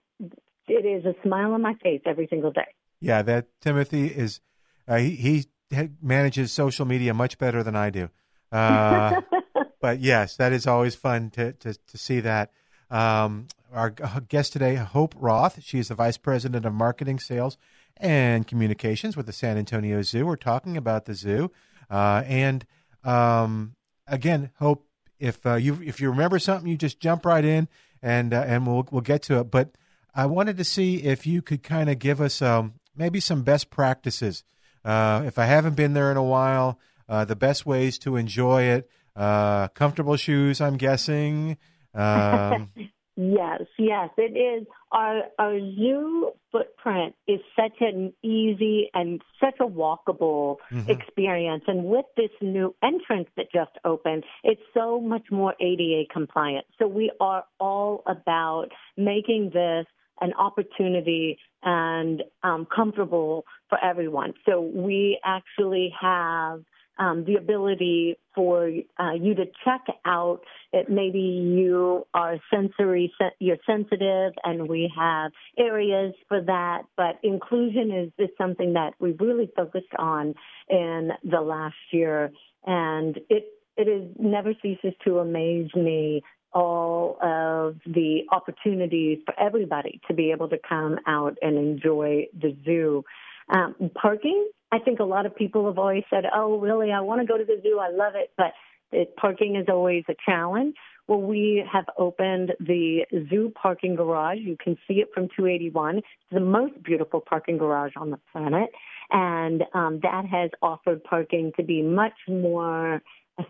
it 0.71 0.85
is 0.85 1.05
a 1.07 1.15
smile 1.23 1.53
on 1.53 1.63
my 1.63 1.75
face 1.83 2.03
every 2.05 2.27
single 2.29 2.51
day. 2.51 2.67
Yeah, 3.01 3.23
that 3.23 3.49
Timothy 3.61 4.07
is. 4.07 4.41
Uh, 4.87 4.97
he 4.97 5.47
he 5.71 5.89
manages 6.01 6.53
social 6.53 6.87
media 6.87 7.13
much 7.15 7.39
better 7.39 7.63
than 7.63 7.77
I 7.77 7.91
do. 7.91 8.09
Uh, 8.51 9.21
but 9.81 10.01
yes, 10.01 10.37
that 10.37 10.53
is 10.53 10.67
always 10.67 10.95
fun 10.95 11.31
to 11.31 11.53
to, 11.53 11.75
to 11.75 11.99
see 11.99 12.21
that. 12.21 12.51
Um, 12.91 13.49
our 13.73 13.91
guest 13.91 14.55
today, 14.55 14.77
Hope 14.77 15.15
Roth. 15.19 15.63
She 15.63 15.79
is 15.79 15.89
the 15.89 15.95
vice 15.95 16.17
president 16.17 16.65
of 16.65 16.73
marketing, 16.73 17.19
sales, 17.19 17.59
and 17.99 18.47
communications 18.47 19.17
with 19.17 19.27
the 19.27 19.33
San 19.33 19.59
Antonio 19.59 20.01
Zoo. 20.03 20.27
We're 20.27 20.37
talking 20.37 20.77
about 20.77 21.05
the 21.05 21.15
zoo, 21.15 21.51
uh, 21.91 22.23
and 22.27 22.67
um, 23.05 23.75
again, 24.07 24.51
Hope. 24.59 24.85
If 25.19 25.45
uh, 25.45 25.55
you 25.55 25.81
if 25.85 26.01
you 26.01 26.11
remember 26.11 26.39
something, 26.39 26.71
you 26.71 26.77
just 26.77 27.01
jump 27.01 27.27
right 27.27 27.45
in, 27.45 27.69
and 28.01 28.33
uh, 28.33 28.45
and 28.47 28.67
we'll 28.67 28.87
we'll 28.91 29.03
get 29.03 29.21
to 29.25 29.41
it. 29.41 29.51
But 29.51 29.73
I 30.15 30.27
wanted 30.27 30.57
to 30.59 30.65
see 30.65 31.03
if 31.03 31.27
you 31.27 31.43
could 31.43 31.63
kind 31.63 31.91
of 31.91 31.99
give 31.99 32.21
us 32.21 32.41
um, 32.41 32.75
maybe 32.99 33.21
some 33.21 33.43
best 33.43 33.71
practices. 33.71 34.45
Uh, 34.85 35.23
if 35.27 35.39
I 35.39 35.45
haven't 35.47 35.77
been 35.77 35.95
there 35.95 36.11
in 36.11 36.17
a 36.17 36.23
while, 36.23 36.79
uh, 37.09 37.25
the 37.25 37.37
best 37.37 37.67
ways 37.67 37.99
to 38.01 38.17
enjoy 38.17 38.63
it. 38.63 38.91
Uh, 39.17 39.69
comfortable 39.69 40.17
shoes, 40.17 40.61
I'm 40.61 40.77
guessing. 40.77 41.57
Um, 41.95 42.71
Yes, 43.21 43.63
yes, 43.77 44.11
it 44.17 44.39
is. 44.39 44.65
Our 44.93 45.23
our 45.41 45.59
zoo 45.59 46.31
footprint 46.53 47.17
is 47.27 47.41
such 47.57 47.81
an 47.81 48.13
easy 48.23 48.91
and 48.95 49.21
such 49.41 49.57
a 49.59 49.67
walkable 49.67 50.59
experience, 50.87 51.65
and 51.67 51.87
with 51.87 52.05
this 52.17 52.31
new 52.41 52.77
entrance 52.81 53.29
that 53.37 53.47
just 53.53 53.73
opened, 53.85 54.23
it's 54.45 54.63
so 54.73 55.01
much 55.01 55.33
more 55.33 55.57
ADA 55.61 56.05
compliant. 56.13 56.67
So 56.79 56.87
we 56.87 57.11
are 57.21 57.45
all 57.59 58.05
about 58.07 58.69
making 58.97 59.51
this 59.53 59.87
an 60.21 60.33
opportunity 60.35 61.39
and 61.63 62.23
um, 62.43 62.67
comfortable 62.75 63.45
for 63.69 63.83
everyone. 63.83 64.35
So 64.47 64.61
we 64.61 65.19
actually 65.25 65.93
have 66.01 66.63
um, 66.99 67.25
the 67.25 67.37
ability 67.37 68.17
for 68.35 68.71
uh, 68.99 69.13
you 69.13 69.35
to 69.35 69.45
check 69.65 69.83
out 70.05 70.41
that 70.73 70.91
maybe 70.91 71.21
you 71.21 72.07
are 72.13 72.39
sensory, 72.53 73.13
you're 73.39 73.57
sensitive, 73.67 74.33
and 74.45 74.69
we 74.69 74.93
have 74.97 75.31
areas 75.57 76.15
for 76.29 76.41
that. 76.43 76.83
But 76.97 77.19
inclusion 77.23 77.93
is, 77.93 78.13
is 78.19 78.31
something 78.37 78.73
that 78.73 78.95
we've 78.99 79.21
really 79.21 79.51
focused 79.57 79.95
on 79.97 80.35
in 80.69 81.11
the 81.23 81.41
last 81.41 81.77
year, 81.93 82.31
and 82.67 83.17
it 83.31 83.47
it 83.77 83.87
is 83.87 84.11
never 84.19 84.55
ceases 84.61 84.93
to 85.05 85.21
amaze 85.21 85.71
me 85.77 86.25
all 86.53 87.19
of 87.23 87.77
the 87.87 88.21
opportunities 88.33 89.19
for 89.25 89.39
everybody 89.39 90.01
to 90.09 90.15
be 90.15 90.31
able 90.31 90.49
to 90.49 90.59
come 90.69 90.99
out 91.07 91.37
and 91.43 91.57
enjoy 91.57 92.27
the 92.41 92.57
zoo. 92.65 93.05
Um, 93.51 93.91
parking, 93.95 94.49
I 94.71 94.79
think 94.79 95.01
a 95.01 95.05
lot 95.05 95.27
of 95.27 95.35
people 95.35 95.67
have 95.67 95.79
always 95.79 96.05
said, 96.11 96.25
oh, 96.35 96.59
really, 96.59 96.93
I 96.93 97.01
want 97.01 97.21
to 97.21 97.27
go 97.27 97.39
to 97.39 97.45
the 97.45 97.61
zoo. 97.63 97.79
I 97.81 97.91
love 97.91 98.15
it. 98.17 98.31
But 98.37 98.53
it, 98.93 99.17
parking 99.17 99.57
is 99.57 99.67
always 99.69 100.05
a 100.09 100.15
challenge. 100.25 100.77
Well, 101.07 101.23
we 101.23 101.65
have 101.71 101.87
opened 101.97 102.53
the 102.61 103.07
zoo 103.31 103.51
parking 103.61 103.97
garage. 103.97 104.39
You 104.41 104.57
can 104.63 104.77
see 104.87 104.95
it 104.95 105.09
from 105.15 105.29
281. 105.29 105.99
It's 105.99 106.07
the 106.31 106.41
most 106.41 106.83
beautiful 106.83 107.21
parking 107.21 107.57
garage 107.57 107.93
on 107.97 108.11
the 108.11 108.19
planet. 108.31 108.69
And 109.11 109.65
um, 109.73 110.01
that 110.03 110.27
has 110.27 110.51
offered 110.61 111.03
parking 111.05 111.53
to 111.57 111.63
be 111.63 111.81
much 111.81 112.13
more 112.29 113.01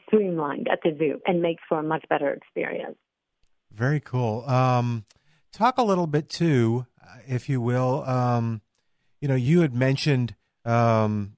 streamlined 0.07 0.69
at 0.71 0.81
the 0.83 0.97
zoo 0.99 1.21
and 1.27 1.43
makes 1.43 1.63
for 1.69 1.79
a 1.79 1.83
much 1.83 2.05
better 2.09 2.33
experience. 2.33 2.97
very 3.73 4.01
cool. 4.01 4.45
Um, 4.49 5.05
talk 5.53 5.79
a 5.79 5.83
little 5.83 6.07
bit 6.07 6.29
too, 6.29 6.87
uh, 7.03 7.19
if 7.27 7.49
you 7.49 7.61
will. 7.61 8.03
Um, 8.05 8.61
you 9.21 9.29
know, 9.29 9.35
you 9.35 9.61
had 9.61 9.75
mentioned 9.75 10.35
um, 10.65 11.37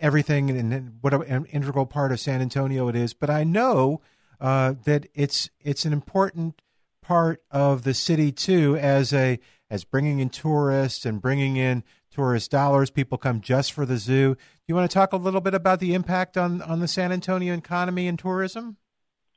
everything 0.00 0.50
and, 0.50 0.72
and 0.72 0.98
what 1.00 1.14
an 1.28 1.46
integral 1.46 1.86
part 1.86 2.12
of 2.12 2.20
San 2.20 2.40
Antonio 2.40 2.88
it 2.88 2.96
is, 2.96 3.14
but 3.14 3.30
I 3.30 3.44
know 3.44 4.00
uh, 4.40 4.74
that 4.84 5.06
it's 5.14 5.50
it's 5.60 5.84
an 5.84 5.92
important 5.92 6.60
part 7.02 7.42
of 7.50 7.82
the 7.82 7.94
city 7.94 8.32
too, 8.32 8.76
as 8.76 9.12
a 9.12 9.38
as 9.70 9.84
bringing 9.84 10.20
in 10.20 10.28
tourists 10.28 11.04
and 11.06 11.20
bringing 11.20 11.56
in 11.56 11.82
tourist 12.16 12.50
dollars. 12.50 12.90
People 12.90 13.18
come 13.18 13.42
just 13.42 13.72
for 13.72 13.84
the 13.84 13.98
zoo. 13.98 14.34
Do 14.34 14.40
you 14.66 14.74
want 14.74 14.90
to 14.90 14.94
talk 14.94 15.12
a 15.12 15.16
little 15.16 15.42
bit 15.42 15.54
about 15.54 15.80
the 15.80 15.92
impact 15.92 16.36
on 16.38 16.62
on 16.62 16.80
the 16.80 16.88
San 16.88 17.12
Antonio 17.12 17.54
economy 17.54 18.08
and 18.08 18.18
tourism? 18.18 18.78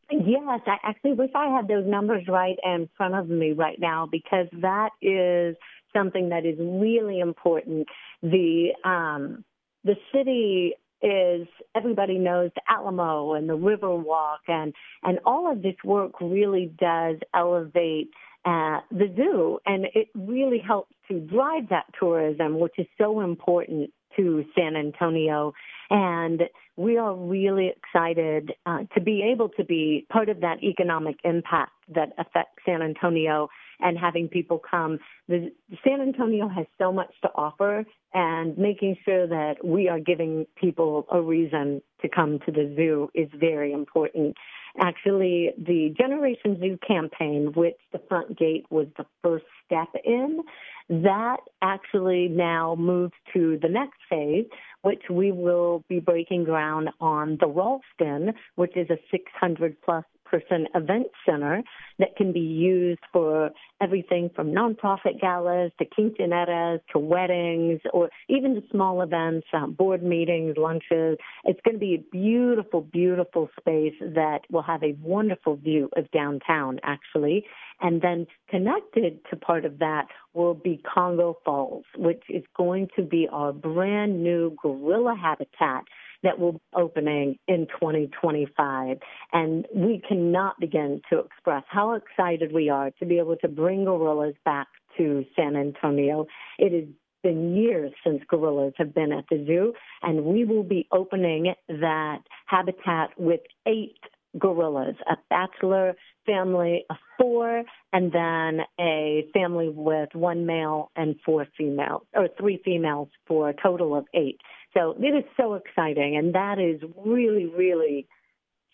Yes, 0.10 0.62
I 0.66 0.78
actually 0.84 1.14
wish 1.14 1.30
I 1.36 1.56
had 1.56 1.68
those 1.68 1.86
numbers 1.86 2.24
right 2.28 2.58
in 2.64 2.90
front 2.98 3.14
of 3.14 3.30
me 3.30 3.52
right 3.52 3.80
now 3.80 4.08
because 4.10 4.48
that 4.62 4.90
is 5.02 5.56
something 5.94 6.30
that 6.30 6.46
is 6.46 6.58
really 6.58 7.20
important. 7.20 7.88
The 8.24 8.70
um, 8.84 9.44
the 9.84 9.96
city 10.14 10.74
is 11.02 11.48
everybody 11.76 12.18
knows 12.18 12.52
the 12.56 12.62
Alamo 12.68 13.34
and 13.34 13.48
the 13.48 13.58
Riverwalk 13.58 14.40
and 14.48 14.74
and 15.04 15.20
all 15.26 15.52
of 15.52 15.62
this 15.62 15.76
work 15.84 16.14
really 16.22 16.74
does 16.80 17.18
elevate 17.34 18.10
uh, 18.46 18.80
the 18.92 19.14
zoo 19.16 19.60
and 19.66 19.86
it 19.94 20.08
really 20.16 20.60
helps 20.60 20.94
to 21.10 21.20
drive 21.20 21.70
that 21.70 21.86
tourism, 22.00 22.60
which 22.60 22.74
is 22.78 22.88
so 22.98 23.22
important 23.22 23.92
to 24.16 24.44
San 24.58 24.76
Antonio. 24.76 25.54
And 25.90 26.44
we 26.76 26.98
are 26.98 27.16
really 27.16 27.72
excited 27.76 28.52
uh, 28.66 28.80
to 28.94 29.02
be 29.02 29.24
able 29.34 29.50
to 29.50 29.64
be 29.64 30.06
part 30.12 30.30
of 30.30 30.42
that 30.42 30.64
economic 30.64 31.18
impact 31.24 31.72
that 31.94 32.14
affects 32.18 32.64
San 32.66 32.82
Antonio 32.82 33.50
and 33.80 33.98
having 33.98 34.28
people 34.28 34.60
come. 34.60 35.00
The, 35.28 35.52
San 35.84 36.02
Antonio 36.02 36.48
has 36.48 36.66
so 36.78 36.92
much 36.92 37.12
to 37.24 37.30
offer, 37.36 37.86
and 38.14 38.58
making 38.58 38.98
sure 39.06 39.28
that 39.28 39.56
we 39.64 39.88
are 39.88 40.00
giving 40.00 40.46
people 40.60 41.06
a 41.12 41.22
reason 41.22 41.82
to 42.02 42.10
come 42.10 42.40
to 42.46 42.52
the 42.52 42.74
zoo 42.76 43.10
is 43.14 43.30
very 43.40 43.72
important. 43.72 44.36
Actually, 44.78 45.52
the 45.58 45.94
Generation 45.98 46.58
Zoo 46.60 46.78
campaign, 46.86 47.52
which 47.56 47.78
the 47.92 48.02
front 48.08 48.38
gate 48.38 48.66
was 48.70 48.88
the 48.98 49.06
first 49.24 49.46
step 49.66 49.90
in, 50.04 50.42
that 50.90 51.38
actually 51.62 52.28
now 52.28 52.76
moves 52.78 53.14
to 53.34 53.60
the 53.62 53.70
next 53.70 54.00
phase, 54.10 54.46
which 54.82 55.04
we 55.10 55.32
will 55.32 55.84
be 55.88 56.00
breaking 56.00 56.44
ground 56.44 56.90
on 57.00 57.38
the 57.40 57.48
Ralston, 57.48 58.34
which 58.56 58.76
is 58.76 58.90
a 58.90 58.98
600 59.12 59.82
plus 59.82 60.06
person 60.30 60.68
event 60.76 61.08
center 61.26 61.64
that 62.00 62.16
can 62.16 62.32
be 62.32 62.40
used 62.40 63.02
for 63.12 63.52
everything 63.82 64.30
from 64.36 64.52
nonprofit 64.52 65.20
galas 65.20 65.72
to 65.80 65.86
quinceaneras 65.86 66.80
to 66.92 67.00
weddings 67.00 67.82
or 67.94 68.10
even 68.28 68.56
to 68.56 68.62
small 68.72 69.02
events, 69.02 69.48
um, 69.54 69.74
board 69.74 70.04
meetings, 70.04 70.56
lunches. 70.58 71.18
It's 71.44 71.60
going 71.64 71.76
to 71.76 71.80
be 71.80 71.96
a 71.96 72.12
beautiful, 72.12 72.82
beautiful 72.82 73.50
space 73.60 73.96
that 74.02 74.40
will 74.52 74.62
have 74.64 74.84
a 74.84 74.96
wonderful 75.02 75.56
view 75.56 75.90
of 75.96 76.10
downtown, 76.12 76.80
actually. 76.84 77.46
And 77.82 78.02
then 78.02 78.28
connected 78.50 79.20
to 79.30 79.36
part 79.38 79.66
of 79.66 79.80
that 79.80 80.08
will 80.34 80.54
be 80.54 80.82
Congo 80.94 81.38
Falls, 81.46 81.86
which 81.98 82.24
is 82.30 82.44
going 82.56 82.90
to 82.96 83.04
be 83.04 83.28
our 83.32 83.54
brand 83.54 84.24
new 84.24 84.56
gorilla 84.62 85.16
habitat 85.20 85.84
that 86.24 86.40
will 86.40 86.54
be 86.54 86.60
opening 86.76 87.38
in 87.48 87.68
2025. 87.68 88.98
And 89.34 89.66
we 89.74 90.02
cannot 90.08 90.60
begin 90.60 91.02
to 91.12 91.20
express 91.20 91.64
how 91.68 91.94
excited 91.94 92.52
we 92.52 92.70
are 92.70 92.92
to 93.00 93.06
be 93.06 93.20
able 93.20 93.38
to 93.38 93.48
bring 93.48 93.86
gorillas 93.86 94.36
back 94.46 94.68
to 94.98 95.26
San 95.36 95.56
Antonio. 95.56 96.26
It 96.58 96.74
has 96.74 96.90
been 97.24 97.56
years 97.56 97.92
since 98.04 98.22
gorillas 98.28 98.74
have 98.78 98.94
been 98.94 99.12
at 99.12 99.26
the 99.30 99.44
zoo, 99.46 99.74
and 100.02 100.24
we 100.24 100.46
will 100.46 100.64
be 100.64 100.88
opening 100.92 101.54
that 101.68 102.20
habitat 102.46 103.10
with 103.18 103.42
eight 103.66 104.00
gorillas 104.38 104.96
a 105.10 105.16
bachelor 105.30 105.96
family 106.26 106.86
of 106.90 106.98
four, 107.18 107.64
and 107.92 108.12
then 108.12 108.62
a 108.80 109.26
family 109.34 109.70
with 109.70 110.10
one 110.14 110.46
male 110.46 110.92
and 110.96 111.16
four 111.26 111.48
females, 111.58 112.04
or 112.14 112.28
three 112.40 112.62
females 112.64 113.10
for 113.28 113.50
a 113.50 113.54
total 113.54 113.96
of 113.96 114.06
eight. 114.14 114.40
So 114.76 114.96
it 115.00 115.16
is 115.16 115.24
so 115.36 115.56
exciting, 115.56 116.16
and 116.18 116.36
that 116.36 116.60
is 116.60 116.82
really, 117.04 117.46
really 117.46 118.08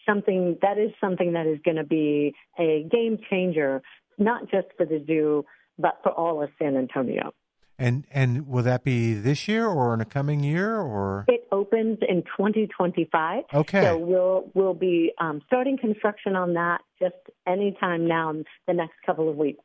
something 0.07 0.57
that 0.61 0.77
is 0.77 0.91
something 1.01 1.33
that 1.33 1.47
is 1.47 1.59
going 1.63 1.77
to 1.77 1.83
be 1.83 2.33
a 2.59 2.85
game 2.91 3.17
changer, 3.29 3.81
not 4.17 4.49
just 4.49 4.67
for 4.77 4.85
the 4.85 5.03
zoo, 5.07 5.45
but 5.77 5.99
for 6.03 6.11
all 6.11 6.43
of 6.43 6.49
San 6.59 6.77
Antonio. 6.77 7.33
And 7.77 8.05
and 8.11 8.47
will 8.47 8.63
that 8.63 8.83
be 8.85 9.13
this 9.13 9.47
year 9.49 9.67
or 9.67 9.93
in 9.93 9.99
a 9.99 10.05
coming 10.05 10.43
year 10.43 10.79
or? 10.79 11.25
It 11.27 11.45
opens 11.51 11.99
in 12.07 12.23
2025. 12.23 13.43
Okay. 13.53 13.81
So 13.81 13.97
we'll 13.97 14.49
we'll 14.53 14.73
be 14.73 15.11
um, 15.19 15.41
starting 15.45 15.77
construction 15.77 16.37
on 16.37 16.53
that 16.53 16.81
just 16.99 17.15
anytime 17.45 18.07
now 18.07 18.29
in 18.29 18.45
the 18.67 18.73
next 18.73 18.93
couple 19.05 19.29
of 19.29 19.35
weeks. 19.35 19.64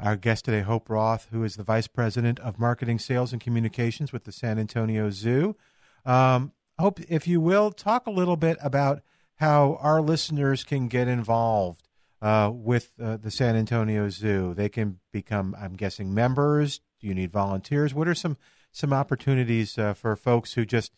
Our 0.00 0.16
guest 0.16 0.44
today, 0.44 0.62
Hope 0.62 0.90
Roth, 0.90 1.28
who 1.30 1.44
is 1.44 1.54
the 1.54 1.62
Vice 1.62 1.86
President 1.86 2.40
of 2.40 2.58
Marketing, 2.58 2.98
Sales, 2.98 3.32
and 3.32 3.40
Communications 3.40 4.12
with 4.12 4.24
the 4.24 4.32
San 4.32 4.58
Antonio 4.58 5.10
Zoo. 5.10 5.56
Um, 6.04 6.52
Hope, 6.78 6.98
if 7.08 7.28
you 7.28 7.40
will, 7.40 7.70
talk 7.70 8.06
a 8.06 8.10
little 8.10 8.36
bit 8.36 8.58
about 8.60 9.02
how 9.36 9.78
our 9.80 10.02
listeners 10.02 10.64
can 10.64 10.88
get 10.88 11.06
involved 11.06 11.88
uh, 12.20 12.50
with 12.52 12.92
uh, 13.00 13.16
the 13.18 13.30
San 13.30 13.54
Antonio 13.54 14.08
Zoo. 14.08 14.52
They 14.54 14.68
can 14.68 14.98
become, 15.12 15.54
I'm 15.58 15.74
guessing, 15.74 16.12
members. 16.12 16.80
Do 17.00 17.06
you 17.06 17.14
need 17.14 17.30
volunteers? 17.30 17.94
What 17.94 18.08
are 18.08 18.14
some 18.14 18.36
some 18.72 18.92
opportunities 18.92 19.78
uh, 19.78 19.94
for 19.94 20.16
folks 20.16 20.54
who 20.54 20.64
just 20.64 20.92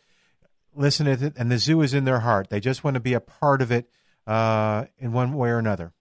listen 0.75 1.05
to 1.05 1.27
it 1.27 1.35
and 1.37 1.53
the 1.53 1.59
zoo 1.59 1.83
is 1.83 1.93
in 1.93 2.05
their 2.05 2.21
heart? 2.21 2.49
They 2.49 2.61
just 2.61 2.83
want 2.83 2.95
to 2.95 3.01
be 3.01 3.13
a 3.13 3.21
part 3.21 3.61
of 3.61 3.71
it 3.71 3.91
uh, 4.27 4.87
in 4.97 5.13
one 5.13 5.35
way 5.35 5.51
or 5.51 5.59
another. 5.59 5.93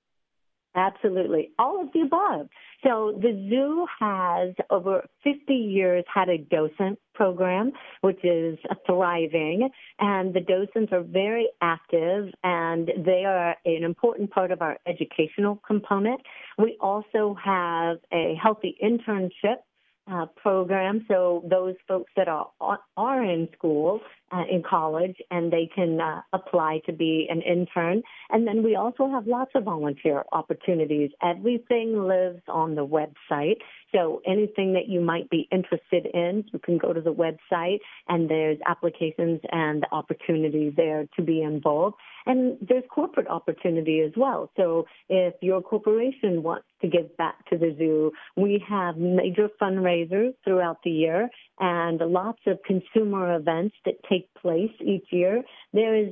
Absolutely. 0.73 1.51
All 1.59 1.81
of 1.81 1.91
the 1.91 2.01
above. 2.01 2.47
So 2.85 3.17
the 3.19 3.31
zoo 3.49 3.87
has 3.99 4.53
over 4.69 5.07
50 5.23 5.53
years 5.53 6.03
had 6.13 6.29
a 6.29 6.37
docent 6.37 6.99
program, 7.15 7.71
which 8.01 8.23
is 8.23 8.59
thriving, 8.85 9.69
and 9.99 10.33
the 10.33 10.41
docents 10.41 10.93
are 10.93 11.01
very 11.01 11.49
active 11.61 12.31
and 12.43 12.91
they 13.03 13.25
are 13.25 13.55
an 13.65 13.83
important 13.83 14.29
part 14.29 14.51
of 14.51 14.61
our 14.61 14.77
educational 14.85 15.59
component. 15.65 16.21
We 16.59 16.77
also 16.79 17.35
have 17.43 17.97
a 18.13 18.35
healthy 18.41 18.77
internship 18.83 19.57
uh, 20.11 20.27
program. 20.35 21.05
So 21.07 21.43
those 21.49 21.75
folks 21.87 22.11
that 22.15 22.27
are 22.27 22.49
are 22.95 23.23
in 23.23 23.49
school, 23.57 24.01
uh, 24.31 24.43
in 24.49 24.63
college, 24.67 25.15
and 25.31 25.51
they 25.51 25.69
can 25.73 25.99
uh, 26.01 26.21
apply 26.33 26.81
to 26.85 26.93
be 26.93 27.27
an 27.29 27.41
intern. 27.41 28.01
And 28.29 28.47
then 28.47 28.63
we 28.63 28.75
also 28.75 29.09
have 29.09 29.27
lots 29.27 29.51
of 29.55 29.63
volunteer 29.63 30.23
opportunities. 30.31 31.11
Everything 31.21 32.07
lives 32.07 32.41
on 32.47 32.75
the 32.75 32.85
website. 32.85 33.57
So 33.93 34.21
anything 34.25 34.73
that 34.73 34.87
you 34.87 34.99
might 34.99 35.29
be 35.29 35.47
interested 35.51 36.07
in, 36.13 36.43
you 36.51 36.59
can 36.59 36.77
go 36.77 36.91
to 36.91 37.01
the 37.01 37.13
website, 37.13 37.79
and 38.09 38.29
there's 38.29 38.57
applications 38.67 39.39
and 39.51 39.85
opportunity 39.91 40.73
there 40.75 41.07
to 41.15 41.21
be 41.21 41.41
involved. 41.41 41.95
And 42.25 42.57
there's 42.67 42.83
corporate 42.89 43.27
opportunity 43.27 44.01
as 44.01 44.11
well. 44.17 44.49
So 44.57 44.85
if 45.09 45.35
your 45.41 45.61
corporation 45.61 46.41
wants 46.41 46.65
to 46.81 46.87
give 46.87 47.15
back 47.17 47.45
to 47.51 47.57
the 47.57 47.75
zoo, 47.77 48.11
we 48.35 48.63
have 48.67 48.97
major 48.97 49.49
fundraisers 49.61 50.33
throughout 50.43 50.77
the 50.83 50.89
year 50.89 51.29
and 51.59 51.99
lots 51.99 52.39
of 52.47 52.59
consumer 52.65 53.35
events 53.35 53.75
that 53.85 53.95
take 54.09 54.14
place 54.41 54.71
each 54.81 55.07
year. 55.11 55.43
There 55.73 55.95
is 55.95 56.09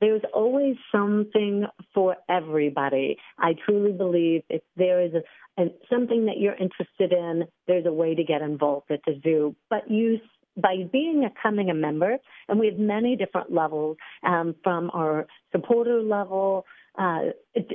there's 0.00 0.22
always 0.34 0.76
something 0.92 1.66
for 1.94 2.16
everybody. 2.28 3.16
I 3.38 3.54
truly 3.66 3.92
believe 3.92 4.42
if 4.48 4.62
there 4.76 5.02
is 5.02 5.12
a, 5.14 5.62
a, 5.62 5.66
something 5.90 6.26
that 6.26 6.38
you're 6.38 6.54
interested 6.54 7.12
in, 7.12 7.44
there's 7.66 7.86
a 7.86 7.92
way 7.92 8.14
to 8.14 8.24
get 8.24 8.42
involved 8.42 8.90
at 8.90 9.00
the 9.06 9.20
zoo. 9.22 9.54
But 9.70 9.90
you 9.90 10.18
by 10.56 10.88
being 10.90 11.24
a 11.24 11.30
coming 11.42 11.70
a 11.70 11.74
member, 11.74 12.18
and 12.48 12.58
we 12.58 12.66
have 12.66 12.78
many 12.78 13.16
different 13.16 13.52
levels 13.52 13.96
um, 14.24 14.54
from 14.62 14.90
our 14.92 15.26
supporter 15.52 16.02
level 16.02 16.64
uh, 16.98 17.30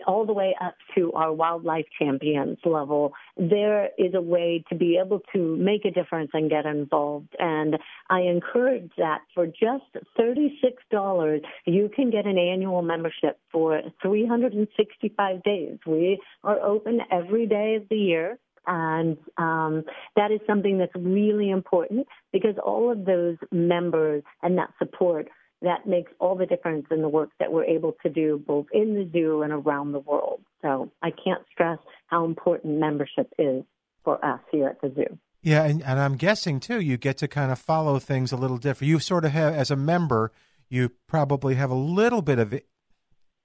all 0.06 0.26
the 0.26 0.34
way 0.34 0.56
up 0.62 0.76
to 0.96 1.12
our 1.14 1.32
wildlife 1.32 1.86
champions 1.98 2.58
level, 2.66 3.14
there 3.38 3.90
is 3.98 4.14
a 4.14 4.22
way 4.22 4.64
to 4.70 4.76
be 4.76 5.00
able 5.04 5.22
to 5.34 5.56
make 5.56 5.86
a 5.86 5.92
difference 5.92 6.32
and 6.34 6.50
get 6.50 6.66
involved. 6.66 7.30
And 7.40 7.78
I 8.10 8.22
encourage 8.22 8.92
that 8.98 9.22
for 9.34 9.48
just 9.48 9.86
$36, 10.20 11.40
you 11.66 11.90
can 11.96 12.10
get 12.10 12.26
an 12.26 12.38
annual 12.38 12.82
membership 12.82 13.40
for 13.52 13.82
365 14.02 15.44
days. 15.44 15.78
We 15.88 16.20
are 16.44 16.60
open 16.60 17.00
every 17.12 17.48
day 17.48 17.76
of 17.76 17.88
the 17.90 17.98
year. 17.98 18.38
And 18.66 19.18
um, 19.38 19.84
that 20.16 20.32
is 20.32 20.40
something 20.48 20.78
that's 20.78 20.96
really 20.96 21.50
important 21.50 22.08
because 22.32 22.56
all 22.64 22.92
of 22.92 23.06
those 23.06 23.36
members 23.52 24.24
and 24.42 24.58
that 24.58 24.70
support 24.80 25.28
that 25.64 25.88
makes 25.88 26.12
all 26.20 26.36
the 26.36 26.46
difference 26.46 26.86
in 26.92 27.02
the 27.02 27.10
work 27.10 27.30
that 27.40 27.52
we're 27.52 27.64
able 27.64 27.96
to 28.04 28.10
do 28.10 28.42
both 28.46 28.68
in 28.74 28.94
the 28.94 29.10
zoo 29.12 29.42
and 29.42 29.52
around 29.52 29.94
the 29.94 30.00
world. 30.00 30.42
So 30.62 30.92
I 31.02 31.12
can't 31.12 31.42
stress 31.52 31.80
how 32.08 32.26
important 32.26 32.80
membership 32.80 33.32
is 33.40 33.64
for 34.04 34.24
us 34.24 34.42
here 34.52 34.68
at 34.68 34.82
the 34.82 34.94
zoo. 34.94 35.18
Yeah, 35.42 35.64
and, 35.64 35.82
and 35.84 36.00
I'm 36.00 36.16
guessing 36.16 36.60
too, 36.60 36.80
you 36.80 36.98
get 36.98 37.18
to 37.18 37.28
kind 37.28 37.52
of 37.52 37.60
follow 37.60 38.00
things 38.00 38.32
a 38.32 38.38
little 38.38 38.58
different. 38.58 38.90
You 38.90 39.00
sort 39.00 39.26
of 39.26 39.32
have, 39.32 39.54
as 39.54 39.72
a 39.72 39.76
member, 39.76 40.32
you 40.70 40.92
probably 41.08 41.56
have 41.56 41.72
a 41.72 41.76
little 41.76 42.22
bit 42.22 42.40
of 42.40 42.54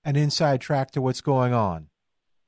an 0.05 0.17
inside 0.17 0.61
track 0.61 0.91
to 0.93 1.01
what's 1.01 1.21
going 1.21 1.53
on. 1.53 1.89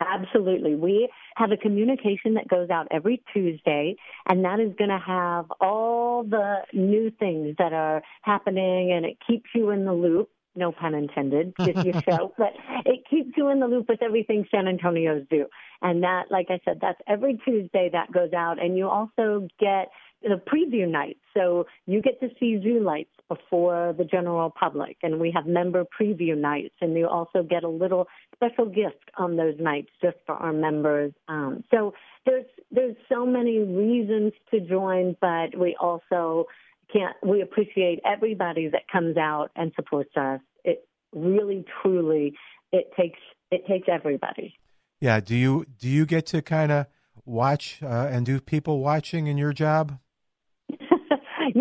Absolutely. 0.00 0.74
We 0.74 1.10
have 1.36 1.52
a 1.52 1.56
communication 1.56 2.34
that 2.34 2.48
goes 2.48 2.70
out 2.70 2.88
every 2.90 3.22
Tuesday, 3.32 3.96
and 4.26 4.44
that 4.44 4.60
is 4.60 4.72
going 4.78 4.90
to 4.90 4.98
have 4.98 5.46
all 5.60 6.09
the 6.24 6.58
new 6.72 7.10
things 7.18 7.56
that 7.58 7.72
are 7.72 8.02
happening, 8.22 8.92
and 8.92 9.04
it 9.04 9.16
keeps 9.26 9.50
you 9.54 9.70
in 9.70 9.84
the 9.84 9.92
loop. 9.92 10.28
No 10.56 10.72
pun 10.72 10.94
intended, 10.94 11.52
just 11.60 11.86
your 11.86 12.02
show, 12.08 12.34
but 12.36 12.52
it 12.84 13.04
keeps 13.08 13.30
you 13.36 13.48
in 13.50 13.60
the 13.60 13.68
loop 13.68 13.88
with 13.88 14.02
everything 14.02 14.44
San 14.50 14.66
Antonio's 14.66 15.24
do. 15.30 15.46
And 15.80 16.02
that, 16.02 16.24
like 16.30 16.46
I 16.50 16.60
said, 16.64 16.78
that's 16.80 17.00
every 17.06 17.38
Tuesday 17.44 17.88
that 17.92 18.10
goes 18.12 18.32
out, 18.32 18.60
and 18.60 18.76
you 18.76 18.88
also 18.88 19.46
get 19.60 19.88
the 20.22 20.40
preview 20.40 20.88
night. 20.88 21.16
So 21.34 21.66
you 21.86 22.02
get 22.02 22.20
to 22.20 22.28
see 22.38 22.60
zoo 22.62 22.80
lights 22.82 23.10
before 23.28 23.94
the 23.96 24.04
general 24.04 24.50
public, 24.50 24.96
and 25.02 25.20
we 25.20 25.30
have 25.34 25.46
member 25.46 25.84
preview 25.84 26.36
nights, 26.36 26.74
and 26.80 26.96
you 26.96 27.08
also 27.08 27.42
get 27.42 27.64
a 27.64 27.68
little 27.68 28.06
special 28.34 28.66
gift 28.66 29.10
on 29.16 29.36
those 29.36 29.54
nights 29.58 29.88
just 30.02 30.16
for 30.26 30.34
our 30.34 30.52
members. 30.52 31.12
Um, 31.28 31.64
so 31.70 31.94
there's 32.26 32.46
there's 32.70 32.96
so 33.08 33.24
many 33.24 33.58
reasons 33.58 34.32
to 34.50 34.60
join, 34.60 35.16
but 35.20 35.56
we 35.58 35.76
also 35.80 36.46
can't. 36.92 37.16
We 37.22 37.40
appreciate 37.42 38.00
everybody 38.04 38.68
that 38.68 38.82
comes 38.92 39.16
out 39.16 39.50
and 39.56 39.72
supports 39.76 40.16
us. 40.16 40.40
It 40.64 40.86
really, 41.14 41.64
truly, 41.82 42.34
it 42.72 42.90
takes 42.98 43.20
it 43.50 43.66
takes 43.66 43.88
everybody. 43.90 44.54
Yeah. 45.00 45.20
Do 45.20 45.34
you 45.34 45.64
do 45.78 45.88
you 45.88 46.04
get 46.04 46.26
to 46.26 46.42
kind 46.42 46.72
of 46.72 46.86
watch 47.24 47.80
uh, 47.82 48.08
and 48.10 48.26
do 48.26 48.40
people 48.40 48.80
watching 48.80 49.26
in 49.26 49.38
your 49.38 49.52
job? 49.52 49.98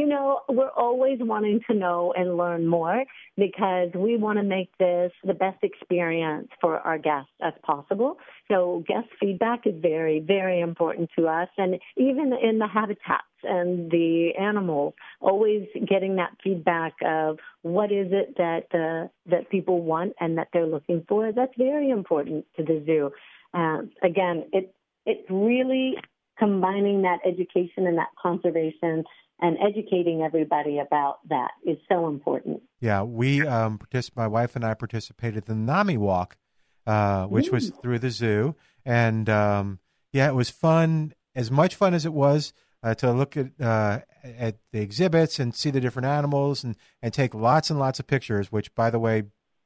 Know, 0.10 0.42
we're 0.50 0.72
always 0.72 1.20
wanting 1.22 1.60
to 1.70 1.76
know 1.76 2.14
and 2.18 2.36
learn 2.36 2.66
more 2.66 3.04
because 3.38 3.90
we 3.94 4.18
want 4.18 4.40
to 4.40 4.44
make 4.44 4.76
this 4.80 5.12
the 5.24 5.36
best 5.36 5.64
experience 5.64 6.48
for 6.60 6.80
our 6.80 6.98
guests 6.98 7.30
as 7.44 7.54
possible. 7.64 8.18
So 8.50 8.84
guest 8.88 9.08
feedback 9.20 9.68
is 9.68 9.76
very, 9.80 10.20
very 10.20 10.62
important 10.62 11.12
to 11.18 11.28
us. 11.28 11.50
And 11.60 11.76
even 11.96 12.34
in 12.42 12.58
the 12.58 12.68
habitats 12.68 13.36
and 13.44 13.92
the 13.92 14.32
animals, 14.40 14.96
always 15.22 15.68
getting 15.88 16.16
that 16.16 16.32
feedback 16.44 16.94
of 17.06 17.38
what 17.62 17.92
is 17.92 18.08
it 18.12 18.36
that, 18.38 18.66
uh, 18.74 19.10
that 19.30 19.52
people 19.52 19.84
want 19.84 20.14
and 20.20 20.40
that 20.40 20.48
they're 20.52 20.66
looking 20.66 21.06
for. 21.08 21.32
That's 21.32 21.54
very 21.56 21.92
important 21.92 22.46
to 22.58 22.64
the 22.64 22.82
zoo. 22.84 23.12
Uh, 23.54 23.84
again, 24.02 24.46
it, 24.54 24.74
it's 25.06 25.30
really 25.30 25.98
combining 26.40 27.02
that 27.04 27.20
education 27.26 27.86
and 27.86 27.98
that 27.98 28.10
conservation 28.22 29.04
and 29.42 29.58
educating 29.62 30.22
everybody 30.22 30.80
about 30.80 31.20
that 31.30 31.52
is 31.66 31.78
so 31.88 32.08
important. 32.08 32.62
Yeah, 32.82 33.04
we 33.04 33.46
um, 33.46 33.80
particip- 33.80 34.16
my 34.16 34.28
wife 34.28 34.56
and 34.56 34.66
I 34.66 34.74
participated 34.74 35.48
in 35.48 35.66
the 35.66 35.74
NAMI 35.74 35.98
Walk, 35.98 36.38
uh, 36.86 37.26
which 37.26 37.52
was 37.52 37.70
through 37.82 38.00
the 38.00 38.10
zoo, 38.10 38.56
and 38.86 39.30
um, 39.30 39.80
yeah, 40.12 40.28
it 40.28 40.36
was 40.36 40.50
fun. 40.50 41.14
As 41.36 41.52
much 41.52 41.76
fun 41.76 41.94
as 41.94 42.06
it 42.06 42.14
was 42.14 42.54
uh, 42.84 42.96
to 42.96 43.12
look 43.12 43.38
at 43.38 43.52
uh, 43.62 44.00
at 44.24 44.58
the 44.74 44.82
exhibits 44.82 45.40
and 45.40 45.56
see 45.56 45.70
the 45.70 45.82
different 45.82 46.08
animals 46.08 46.64
and 46.64 46.76
and 47.02 47.14
take 47.14 47.34
lots 47.34 47.70
and 47.70 47.80
lots 47.80 48.00
of 48.00 48.08
pictures. 48.08 48.52
Which, 48.52 48.74
by 48.76 48.90
the 48.90 49.00
way, 49.00 49.24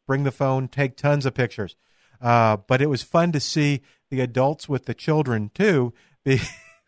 bring 0.08 0.24
the 0.24 0.32
phone, 0.32 0.68
take 0.68 0.98
tons 0.98 1.26
of 1.26 1.34
pictures. 1.34 1.76
Uh, 2.22 2.58
but 2.58 2.82
it 2.82 2.88
was 2.88 3.02
fun 3.02 3.32
to 3.32 3.40
see 3.40 3.82
the 4.10 4.22
adults 4.22 4.70
with 4.70 4.86
the 4.86 4.94
children 4.94 5.50
too. 5.54 5.94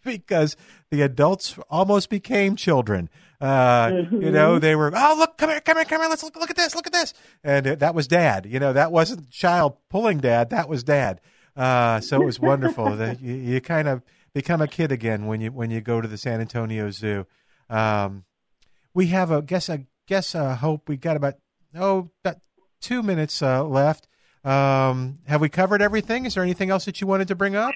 because 0.13 0.55
the 0.91 1.01
adults 1.01 1.57
almost 1.69 2.09
became 2.09 2.55
children. 2.55 3.09
Uh, 3.41 3.89
Mm-hmm. 3.89 4.21
You 4.21 4.31
know, 4.31 4.59
they 4.59 4.75
were, 4.75 4.91
oh, 4.95 5.15
look, 5.17 5.37
come 5.37 5.49
here, 5.49 5.59
come 5.59 5.77
here, 5.77 5.85
come 5.85 6.01
here. 6.01 6.09
Let's 6.09 6.23
look, 6.23 6.35
look 6.37 6.49
at 6.49 6.55
this, 6.55 6.73
look 6.73 6.87
at 6.87 6.93
this. 6.93 7.13
And 7.43 7.67
it, 7.67 7.79
that 7.79 7.93
was 7.93 8.07
dad. 8.07 8.45
You 8.45 8.59
know, 8.59 8.71
that 8.73 8.91
wasn't 8.91 9.29
child 9.29 9.77
pulling 9.89 10.19
dad. 10.19 10.49
That 10.51 10.69
was 10.69 10.83
dad. 10.83 11.19
Uh, 11.55 11.99
so 11.99 12.21
it 12.21 12.25
was 12.25 12.39
wonderful 12.39 12.95
that 12.95 13.21
you, 13.27 13.33
you 13.33 13.61
kind 13.61 13.87
of 13.87 14.03
become 14.33 14.61
a 14.61 14.67
kid 14.67 14.91
again 14.91 15.25
when 15.25 15.41
you, 15.41 15.51
when 15.51 15.69
you 15.69 15.81
go 15.81 16.01
to 16.01 16.07
the 16.07 16.17
San 16.17 16.39
Antonio 16.39 16.89
Zoo. 16.91 17.25
Um, 17.69 18.23
we 18.93 19.07
have 19.07 19.31
a 19.31 19.41
guess, 19.41 19.69
I 19.69 19.85
guess, 20.07 20.33
uh, 20.35 20.55
hope 20.55 20.87
we 20.87 20.97
got 20.97 21.17
about, 21.17 21.35
oh, 21.75 22.09
about 22.23 22.37
two 22.81 23.03
minutes, 23.03 23.41
uh, 23.41 23.63
left. 23.63 24.07
Um, 24.43 25.19
have 25.27 25.41
we 25.41 25.49
covered 25.49 25.81
everything? 25.81 26.25
Is 26.25 26.35
there 26.35 26.43
anything 26.43 26.69
else 26.69 26.85
that 26.85 27.01
you 27.01 27.07
wanted 27.07 27.27
to 27.29 27.35
bring 27.35 27.55
up? 27.55 27.73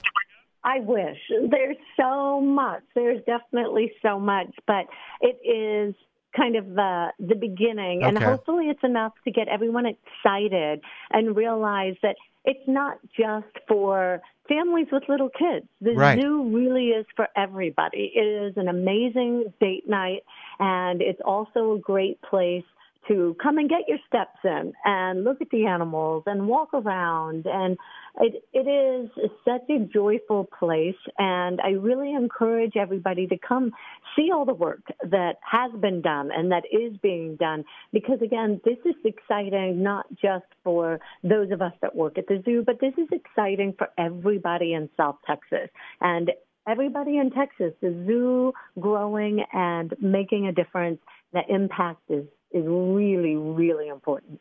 I 0.63 0.79
wish. 0.79 1.17
There's 1.49 1.77
so 1.99 2.41
much. 2.41 2.83
There's 2.95 3.23
definitely 3.25 3.93
so 4.01 4.19
much, 4.19 4.47
but 4.67 4.85
it 5.21 5.39
is 5.47 5.95
kind 6.35 6.55
of 6.55 6.67
the 6.75 7.07
the 7.19 7.33
beginning 7.35 8.03
and 8.03 8.15
hopefully 8.17 8.65
it's 8.65 8.83
enough 8.83 9.13
to 9.23 9.31
get 9.31 9.47
everyone 9.47 9.85
excited 9.87 10.79
and 11.09 11.35
realize 11.35 11.95
that 12.03 12.15
it's 12.45 12.67
not 12.67 12.99
just 13.17 13.47
for 13.67 14.21
families 14.47 14.87
with 14.91 15.03
little 15.09 15.29
kids. 15.29 15.65
The 15.81 15.93
Right. 15.95 16.19
zoo 16.19 16.49
really 16.55 16.89
is 16.89 17.05
for 17.15 17.27
everybody. 17.35 18.11
It 18.15 18.25
is 18.25 18.57
an 18.57 18.67
amazing 18.67 19.51
date 19.59 19.89
night 19.89 20.23
and 20.59 21.01
it's 21.01 21.21
also 21.21 21.73
a 21.73 21.79
great 21.79 22.21
place 22.21 22.63
to 23.09 23.35
come 23.41 23.57
and 23.57 23.69
get 23.69 23.81
your 23.87 23.97
steps 24.07 24.37
in 24.43 24.71
and 24.85 25.23
look 25.23 25.41
at 25.41 25.49
the 25.49 25.65
animals 25.65 26.23
and 26.27 26.47
walk 26.47 26.69
around. 26.73 27.45
And 27.45 27.77
it 28.21 28.43
it 28.53 28.67
is 28.67 29.09
such 29.43 29.69
a 29.69 29.79
joyful 29.85 30.47
place. 30.57 30.95
And 31.17 31.59
I 31.61 31.71
really 31.71 32.13
encourage 32.13 32.77
everybody 32.77 33.27
to 33.27 33.37
come 33.37 33.71
see 34.15 34.29
all 34.33 34.45
the 34.45 34.53
work 34.53 34.83
that 35.03 35.37
has 35.41 35.71
been 35.81 36.01
done 36.01 36.29
and 36.31 36.51
that 36.51 36.63
is 36.71 36.95
being 37.01 37.35
done. 37.35 37.65
Because 37.91 38.21
again 38.21 38.61
this 38.63 38.77
is 38.85 38.95
exciting 39.03 39.83
not 39.83 40.05
just 40.21 40.45
for 40.63 40.99
those 41.23 41.51
of 41.51 41.61
us 41.61 41.73
that 41.81 41.95
work 41.95 42.17
at 42.17 42.27
the 42.27 42.41
zoo 42.45 42.63
but 42.65 42.79
this 42.79 42.93
is 42.97 43.07
exciting 43.11 43.73
for 43.77 43.89
everybody 43.97 44.73
in 44.73 44.89
South 44.95 45.17
Texas. 45.25 45.69
And 46.01 46.31
everybody 46.67 47.17
in 47.17 47.31
Texas 47.31 47.73
the 47.81 48.03
zoo 48.05 48.53
growing 48.79 49.43
and 49.53 49.93
making 49.99 50.47
a 50.47 50.51
difference 50.51 50.99
the 51.33 51.41
impact 51.47 52.01
is 52.09 52.25
is 52.51 52.63
really 52.65 53.35
really 53.35 53.87
important 53.87 54.39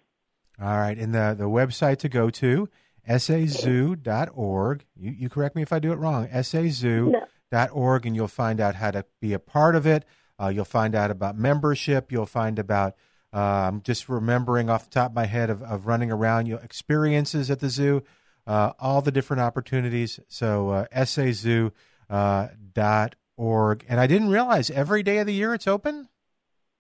All 0.61 0.77
right. 0.77 0.99
And 0.99 1.15
the, 1.15 1.37
the 1.39 1.45
website 1.45 1.99
to 1.99 2.09
go 2.09 2.31
to, 2.31 2.69
sazoo.org. 3.09 4.85
You, 4.97 5.11
you 5.13 5.29
correct 5.29 5.55
me 5.55 5.63
if 5.63 5.73
I 5.73 5.79
do 5.79 5.93
it 5.93 5.97
wrong. 5.97 6.27
sazoo.org, 6.29 8.07
and 8.07 8.17
you'll 8.17 8.29
find 8.29 8.61
out 8.61 8.75
how 8.75 8.91
to 8.91 9.05
be 9.21 9.33
a 9.33 9.39
part 9.39 9.77
of 9.77 9.87
it. 9.87 10.05
Uh, 10.41 10.49
you'll 10.49 10.65
find 10.65 10.95
out 10.95 11.11
about 11.11 11.37
membership. 11.37 12.11
You'll 12.11 12.27
find 12.27 12.59
about, 12.59 12.95
um, 13.33 13.83
just 13.83 14.09
remembering 14.09 14.69
off 14.69 14.85
the 14.85 14.91
top 14.91 15.13
of 15.13 15.15
my 15.15 15.27
head 15.27 15.49
of, 15.49 15.63
of 15.63 15.87
running 15.87 16.11
around, 16.11 16.47
your 16.47 16.59
experiences 16.61 17.51
at 17.51 17.61
the 17.61 17.71
zoo, 17.71 18.03
uh, 18.47 18.73
all 18.81 19.01
the 19.01 19.13
different 19.13 19.43
opportunities. 19.43 20.19
So, 20.29 20.71
uh, 20.71 20.87
sazoo, 20.93 21.71
uh, 22.11 22.49
dot 22.73 23.15
org. 23.37 23.85
And 23.89 24.01
I 24.01 24.09
didn't 24.09 24.31
realize 24.31 24.71
every 24.71 25.05
day 25.05 25.19
of 25.19 25.27
the 25.27 25.35
year 25.35 25.55
it's 25.55 25.69
open. 25.69 26.09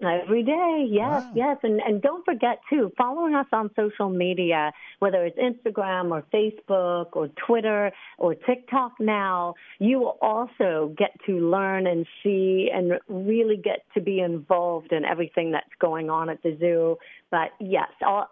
Every 0.00 0.44
day, 0.44 0.86
yes, 0.88 1.24
Wow. 1.24 1.30
yes, 1.34 1.56
and 1.64 1.80
and 1.80 2.00
don't 2.00 2.24
forget 2.24 2.60
too, 2.70 2.92
following 2.96 3.34
us 3.34 3.46
on 3.52 3.68
social 3.74 4.08
media, 4.08 4.72
whether 5.00 5.24
it's 5.24 5.36
Instagram 5.36 6.12
or 6.12 6.22
Facebook 6.32 7.16
or 7.16 7.26
Twitter 7.46 7.90
or 8.16 8.36
TikTok. 8.36 8.92
Now, 9.00 9.54
you 9.80 9.98
will 9.98 10.16
also 10.22 10.94
get 10.96 11.10
to 11.26 11.40
learn 11.50 11.88
and 11.88 12.06
see 12.22 12.70
and 12.72 12.92
really 13.08 13.56
get 13.56 13.84
to 13.94 14.00
be 14.00 14.20
involved 14.20 14.92
in 14.92 15.04
everything 15.04 15.50
that's 15.50 15.74
going 15.80 16.10
on 16.10 16.30
at 16.30 16.44
the 16.44 16.56
zoo. 16.60 16.96
But 17.32 17.50
yes, 17.58 17.88
all, 18.06 18.28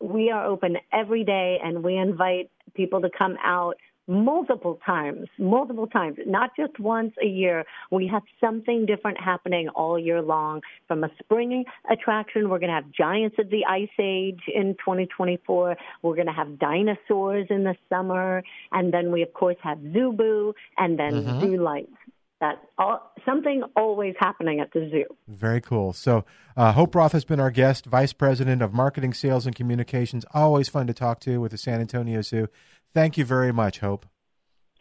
we 0.00 0.30
are 0.30 0.46
open 0.46 0.76
every 0.92 1.24
day, 1.24 1.58
and 1.64 1.82
we 1.82 1.96
invite 1.96 2.48
people 2.74 3.00
to 3.00 3.10
come 3.10 3.36
out 3.42 3.74
multiple 4.08 4.80
times, 4.84 5.28
multiple 5.38 5.86
times, 5.86 6.16
not 6.26 6.50
just 6.56 6.80
once 6.80 7.12
a 7.22 7.26
year. 7.26 7.64
We 7.90 8.08
have 8.08 8.22
something 8.40 8.86
different 8.86 9.20
happening 9.20 9.68
all 9.68 9.98
year 9.98 10.22
long. 10.22 10.62
From 10.88 11.04
a 11.04 11.10
spring 11.22 11.64
attraction, 11.90 12.48
we're 12.48 12.58
going 12.58 12.70
to 12.70 12.74
have 12.74 12.90
Giants 12.90 13.36
of 13.38 13.50
the 13.50 13.64
Ice 13.66 13.88
Age 14.00 14.40
in 14.52 14.74
2024. 14.74 15.76
We're 16.02 16.14
going 16.14 16.26
to 16.26 16.32
have 16.32 16.58
dinosaurs 16.58 17.46
in 17.50 17.64
the 17.64 17.76
summer. 17.88 18.42
And 18.72 18.92
then 18.92 19.12
we, 19.12 19.22
of 19.22 19.32
course, 19.34 19.56
have 19.62 19.78
Zoo 19.92 20.12
Boo 20.12 20.54
and 20.78 20.98
then 20.98 21.40
Zoo 21.40 21.62
Lights. 21.62 21.92
That's 22.40 22.58
all, 22.78 23.12
something 23.26 23.64
always 23.74 24.14
happening 24.18 24.60
at 24.60 24.72
the 24.72 24.88
zoo. 24.90 25.06
Very 25.26 25.60
cool. 25.60 25.92
So, 25.92 26.24
uh, 26.56 26.70
Hope 26.72 26.94
Roth 26.94 27.10
has 27.10 27.24
been 27.24 27.40
our 27.40 27.50
guest, 27.50 27.86
Vice 27.86 28.12
President 28.12 28.62
of 28.62 28.72
Marketing, 28.72 29.12
Sales, 29.12 29.44
and 29.44 29.56
Communications. 29.56 30.24
Always 30.32 30.68
fun 30.68 30.86
to 30.86 30.94
talk 30.94 31.18
to 31.20 31.38
with 31.40 31.50
the 31.50 31.58
San 31.58 31.80
Antonio 31.80 32.22
Zoo. 32.22 32.48
Thank 32.94 33.16
you 33.16 33.24
very 33.24 33.52
much, 33.52 33.78
Hope. 33.80 34.06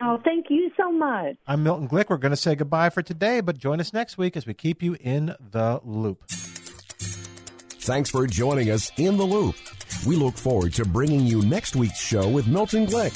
Oh, 0.01 0.19
thank 0.23 0.47
you 0.49 0.71
so 0.77 0.91
much. 0.91 1.35
I'm 1.47 1.63
Milton 1.63 1.87
Glick. 1.87 2.09
We're 2.09 2.17
going 2.17 2.31
to 2.31 2.35
say 2.35 2.55
goodbye 2.55 2.89
for 2.91 3.01
today, 3.01 3.41
but 3.41 3.57
join 3.57 3.79
us 3.79 3.93
next 3.93 4.17
week 4.17 4.37
as 4.37 4.45
we 4.45 4.53
keep 4.53 4.83
you 4.83 4.95
in 4.99 5.33
the 5.39 5.79
loop. 5.83 6.23
Thanks 6.29 8.09
for 8.11 8.27
joining 8.27 8.69
us 8.69 8.91
in 8.97 9.17
the 9.17 9.23
loop. 9.23 9.55
We 10.05 10.15
look 10.15 10.35
forward 10.35 10.73
to 10.73 10.85
bringing 10.85 11.21
you 11.21 11.41
next 11.41 11.75
week's 11.75 11.99
show 11.99 12.27
with 12.29 12.47
Milton 12.47 12.85
Glick. 12.85 13.15